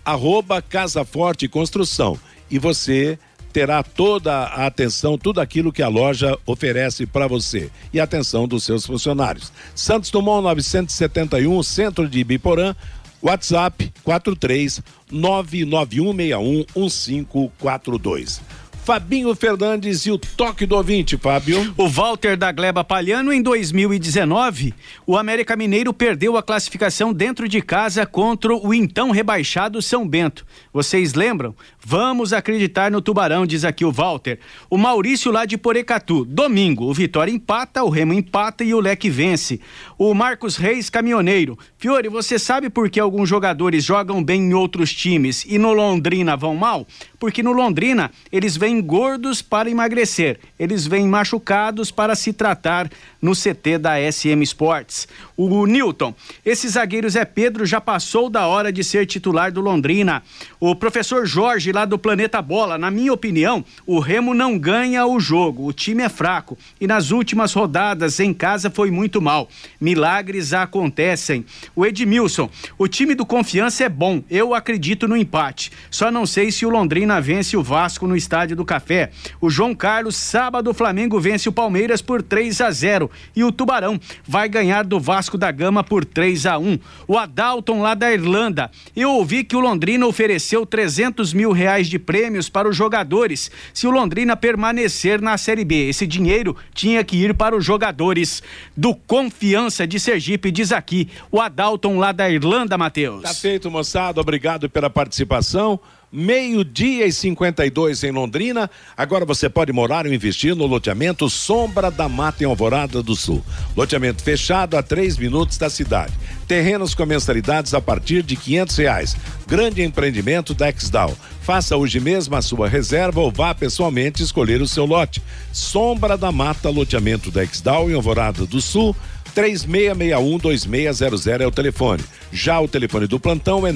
[0.05, 2.19] arroba Casa Forte Construção.
[2.51, 3.17] E você
[3.53, 7.69] terá toda a atenção, tudo aquilo que a loja oferece para você.
[7.93, 9.53] E a atenção dos seus funcionários.
[9.75, 12.75] Santos Dumont 971, centro de Biporã.
[13.23, 18.41] WhatsApp 43 99161 1542.
[18.83, 21.73] Fabinho Fernandes e o toque do ouvinte, Fábio.
[21.77, 24.73] O Walter da Gleba Palhano, em 2019,
[25.07, 30.45] o América Mineiro perdeu a classificação dentro de casa contra o então rebaixado São Bento.
[30.73, 31.55] Vocês lembram?
[31.79, 34.37] Vamos acreditar no Tubarão, diz aqui o Walter.
[34.69, 36.25] O Maurício lá de Porecatu.
[36.25, 39.61] Domingo, o Vitória empata, o Remo empata e o Leque vence.
[39.97, 41.57] O Marcos Reis, caminhoneiro.
[41.77, 46.35] Fiore, você sabe por que alguns jogadores jogam bem em outros times e no Londrina
[46.35, 46.85] vão mal?
[47.23, 52.91] Porque no Londrina eles vêm gordos para emagrecer, eles vêm machucados para se tratar
[53.23, 55.07] no CT da SM Sports.
[55.37, 56.13] O Newton,
[56.45, 60.21] esse zagueiro Zé Pedro já passou da hora de ser titular do Londrina.
[60.59, 65.21] O professor Jorge, lá do Planeta Bola, na minha opinião, o Remo não ganha o
[65.21, 69.47] jogo, o time é fraco e nas últimas rodadas em casa foi muito mal.
[69.79, 71.45] Milagres acontecem.
[71.73, 75.71] O Edmilson, o time do Confiança é bom, eu acredito no empate.
[75.89, 79.11] Só não sei se o Londrina vence o Vasco no Estádio do Café.
[79.39, 83.51] O João Carlos, sábado, o Flamengo vence o Palmeiras por 3 a 0 e o
[83.51, 86.79] Tubarão vai ganhar do Vasco da Gama por 3 a 1.
[87.07, 88.69] O Adalton lá da Irlanda.
[88.95, 93.87] Eu ouvi que o Londrina ofereceu 300 mil reais de prêmios para os jogadores se
[93.87, 95.89] o Londrina permanecer na Série B.
[95.89, 98.43] Esse dinheiro tinha que ir para os jogadores
[98.75, 103.23] do Confiança de Sergipe, diz aqui o Adalton lá da Irlanda, Matheus.
[103.23, 104.21] Tá feito, moçada.
[104.21, 105.79] Obrigado pela participação
[106.13, 108.69] meio-dia e 52 em Londrina.
[108.95, 113.43] Agora você pode morar ou investir no loteamento Sombra da Mata em Alvorada do Sul.
[113.75, 116.13] Loteamento fechado a três minutos da cidade.
[116.47, 119.17] Terrenos com mensalidades a partir de quinhentos reais.
[119.47, 121.17] Grande empreendimento da Exdal.
[121.41, 125.21] Faça hoje mesmo a sua reserva ou vá pessoalmente escolher o seu lote.
[125.51, 128.95] Sombra da Mata, loteamento da Exdal em Alvorada do Sul.
[129.35, 132.03] 3661-2600 é o telefone.
[132.31, 133.71] Já o telefone do plantão é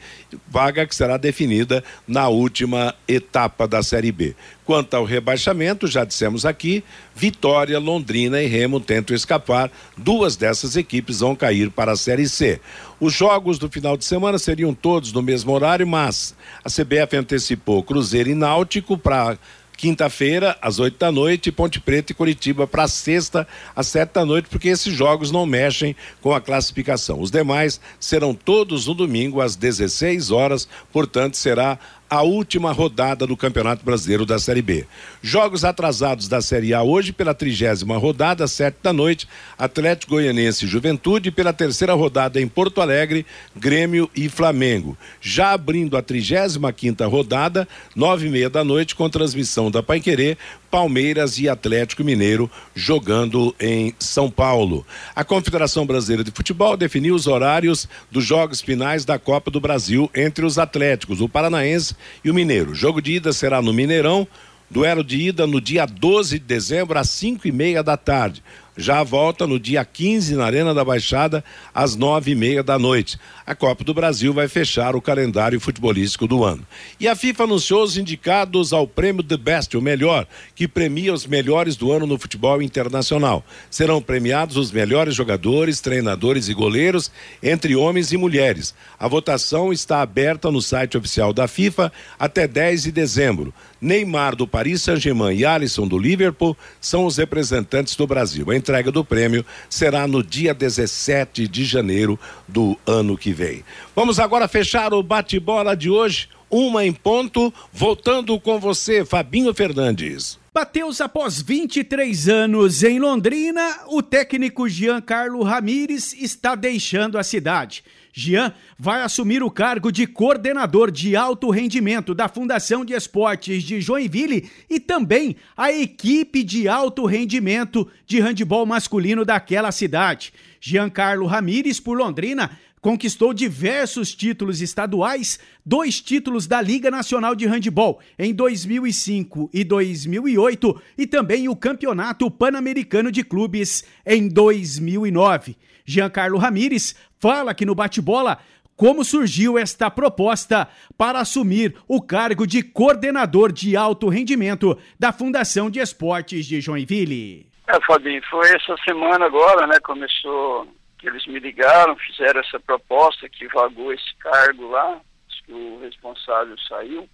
[0.50, 4.36] vaga que será definida na última etapa da Série B.
[4.66, 6.84] Quanto ao rebaixamento, já dissemos aqui,
[7.14, 9.70] Vitória, Londrina e Remo tentam escapar.
[9.96, 12.60] Duas dessas equipes vão cair para a Série C.
[13.00, 16.34] Os jogos do final de semana seriam todos no mesmo horário, mas
[16.64, 19.38] a CBF antecipou Cruzeiro e Náutico para
[19.84, 24.48] quinta-feira, às oito da noite, Ponte Preta e Curitiba para sexta, às sete da noite,
[24.48, 27.20] porque esses jogos não mexem com a classificação.
[27.20, 31.78] Os demais serão todos no domingo, às 16 horas, portanto, será
[32.14, 34.86] a última rodada do Campeonato Brasileiro da Série B.
[35.20, 40.68] Jogos atrasados da Série A hoje pela trigésima rodada, sete da noite, Atlético Goianense e
[40.68, 44.96] Juventude, pela terceira rodada em Porto Alegre, Grêmio e Flamengo.
[45.20, 50.38] Já abrindo a trigésima quinta rodada, nove e meia da noite, com transmissão da Paiquerê,
[50.74, 54.84] Palmeiras e Atlético Mineiro jogando em São Paulo.
[55.16, 60.10] A Confederação Brasileira de Futebol definiu os horários dos jogos finais da Copa do Brasil
[60.16, 62.72] entre os Atléticos, o Paranaense e o Mineiro.
[62.72, 64.28] O jogo de ida será no Mineirão.
[64.70, 68.42] Duelo de ida no dia 12 de dezembro, às 5 e meia da tarde.
[68.76, 71.44] Já volta no dia 15 na Arena da Baixada,
[71.74, 73.18] às nove e meia da noite.
[73.46, 76.66] A Copa do Brasil vai fechar o calendário futebolístico do ano.
[77.00, 81.26] E a FIFA anunciou os indicados ao prêmio The Best, o melhor, que premia os
[81.26, 83.46] melhores do ano no futebol internacional.
[83.70, 87.12] Serão premiados os melhores jogadores, treinadores e goleiros,
[87.42, 88.74] entre homens e mulheres.
[88.98, 93.54] A votação está aberta no site oficial da FIFA até 10 de dezembro.
[93.84, 98.50] Neymar do Paris Saint-Germain e Alisson do Liverpool são os representantes do Brasil.
[98.50, 102.18] A entrega do prêmio será no dia 17 de janeiro
[102.48, 103.64] do ano que vem.
[103.94, 110.40] Vamos agora fechar o bate-bola de hoje, uma em ponto, voltando com você, Fabinho Fernandes.
[110.54, 117.84] Bateus, após 23 anos em Londrina, o técnico Giancarlo Ramires está deixando a cidade.
[118.14, 123.82] Jean vai assumir o cargo de coordenador de alto rendimento da Fundação de Esportes de
[123.82, 130.32] Joinville e também a equipe de alto rendimento de handebol masculino daquela cidade.
[130.62, 138.00] Giancarlo Ramires, por Londrina, conquistou diversos títulos estaduais, dois títulos da Liga Nacional de Handebol
[138.20, 145.56] em 2005 e 2008 e também o Campeonato Pan-Americano de Clubes em 2009.
[145.86, 148.38] Giancarlo Ramires fala aqui no bate-bola
[148.76, 150.68] como surgiu esta proposta
[150.98, 157.48] para assumir o cargo de coordenador de alto rendimento da Fundação de Esportes de Joinville.
[157.66, 159.80] É, Fabinho, foi essa semana agora, né?
[159.82, 160.68] Começou
[161.00, 165.00] que eles me ligaram, fizeram essa proposta que vagou esse cargo lá,
[165.46, 167.08] que o responsável saiu.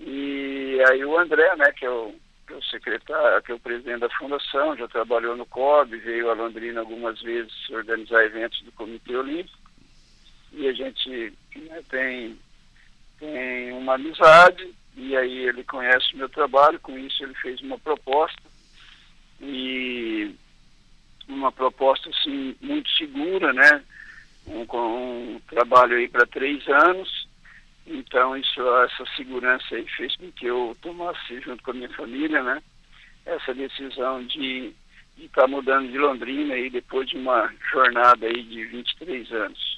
[0.00, 2.12] E aí o André, né, que é o
[2.46, 6.30] que é o secretário, que é o presidente da fundação, já trabalhou no COB, veio
[6.30, 9.58] a Londrina algumas vezes organizar eventos do Comitê Olímpico.
[10.52, 12.38] E a gente né, tem,
[13.18, 17.78] tem uma amizade, e aí ele conhece o meu trabalho, com isso ele fez uma
[17.78, 18.42] proposta.
[19.40, 20.34] E
[21.28, 23.82] uma proposta assim, muito segura, né?
[24.46, 27.25] Um, um trabalho aí para três anos
[27.86, 32.42] então, isso, essa segurança aí fez com que eu tomasse, junto com a minha família,
[32.42, 32.62] né,
[33.24, 34.72] essa decisão de
[35.18, 39.76] estar tá mudando de Londrina aí depois de uma jornada aí de 23 anos.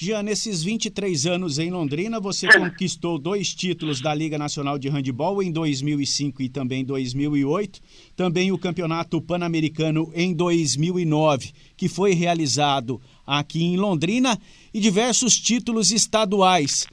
[0.00, 5.42] Jean, nesses 23 anos em Londrina, você conquistou dois títulos da Liga Nacional de Handebol
[5.42, 7.80] em 2005 e também 2008,
[8.14, 14.38] também o Campeonato Pan-Americano em 2009, que foi realizado aqui em Londrina,
[14.72, 16.86] e diversos títulos estaduais.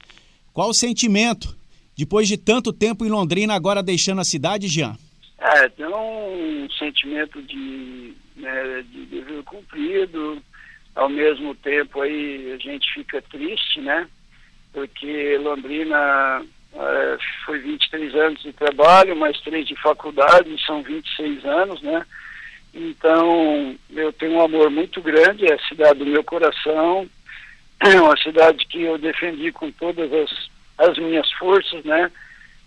[0.56, 1.54] Qual o sentimento
[1.98, 4.96] depois de tanto tempo em Londrina, agora deixando a cidade, Jean?
[5.36, 10.42] É, tem um sentimento de, né, de dever cumprido,
[10.94, 14.08] ao mesmo tempo aí a gente fica triste, né?
[14.72, 16.42] Porque Londrina
[16.72, 22.02] é, foi 23 anos de trabalho, mais três de faculdade, são 26 anos, né?
[22.72, 27.06] Então, eu tenho um amor muito grande, é a cidade do meu coração,
[27.80, 32.10] é uma cidade que eu defendi com todas as, as minhas forças, né?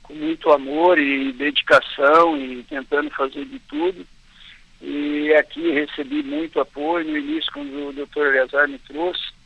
[0.03, 4.05] Com muito amor e dedicação e tentando fazer de tudo.
[4.81, 9.39] E aqui recebi muito apoio no início quando o doutor Eleazar me trouxe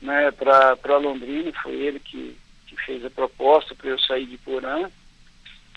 [0.00, 2.36] né, para Londrina, foi ele que,
[2.66, 4.90] que fez a proposta para eu sair de Porã.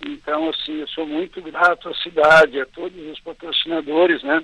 [0.05, 4.41] Então, assim, eu sou muito grato à cidade, a todos os patrocinadores, né?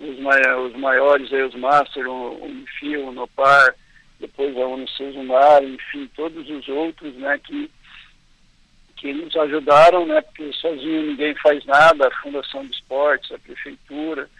[0.00, 3.74] Os, os maiores aí, os Master, o, Enfio, o Nopar,
[4.22, 7.68] depois a Unicesumar, enfim, todos os outros, né, que,
[8.96, 14.30] que nos ajudaram, né, porque sozinho ninguém faz nada, a Fundação de Esportes, a Prefeitura,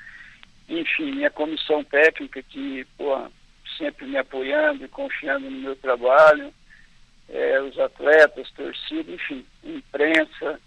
[0.68, 3.28] enfim, minha comissão técnica que, pô,
[3.76, 6.54] sempre me apoiando e confiando no meu trabalho,
[7.28, 10.60] é, os atletas, torcida, enfim, imprensa,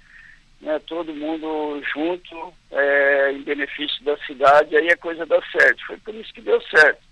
[0.60, 5.86] né, todo mundo junto é, em benefício da cidade, aí a coisa dá certo.
[5.88, 7.05] Foi por isso que deu certo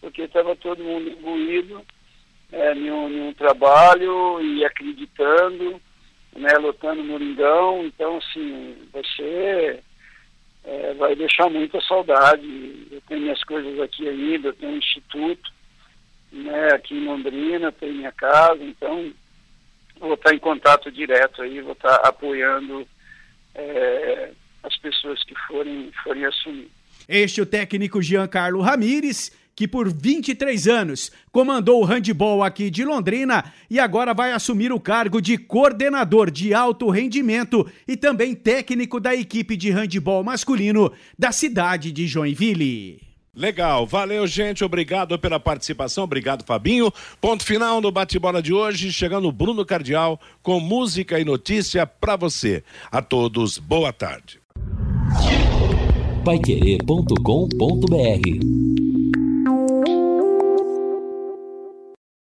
[0.00, 1.82] porque estava todo mundo imbuído
[2.52, 5.80] é, em, um, trabalho e acreditando,
[6.36, 7.84] né, lotando no Moringão.
[7.84, 9.80] Então, assim, você
[10.64, 12.86] é, vai deixar muita saudade.
[12.90, 15.50] Eu tenho minhas coisas aqui ainda, eu tenho um instituto
[16.32, 19.12] né, aqui em Londrina, tenho minha casa, então
[19.98, 22.86] vou estar em contato direto aí, vou estar apoiando
[23.54, 24.30] é,
[24.62, 26.70] as pessoas que forem, forem assumir.
[27.08, 32.84] Este é o técnico Giancarlo Ramires que por 23 anos comandou o handebol aqui de
[32.84, 39.00] Londrina e agora vai assumir o cargo de coordenador de alto rendimento e também técnico
[39.00, 43.00] da equipe de handebol masculino da cidade de Joinville.
[43.34, 46.90] Legal, valeu gente, obrigado pela participação, obrigado Fabinho.
[47.20, 52.16] Ponto final no bate-bola de hoje, chegando o Bruno Cardial com música e notícia para
[52.16, 52.64] você.
[52.90, 54.40] A todos, boa tarde.
[56.24, 58.75] paiquerê.com.br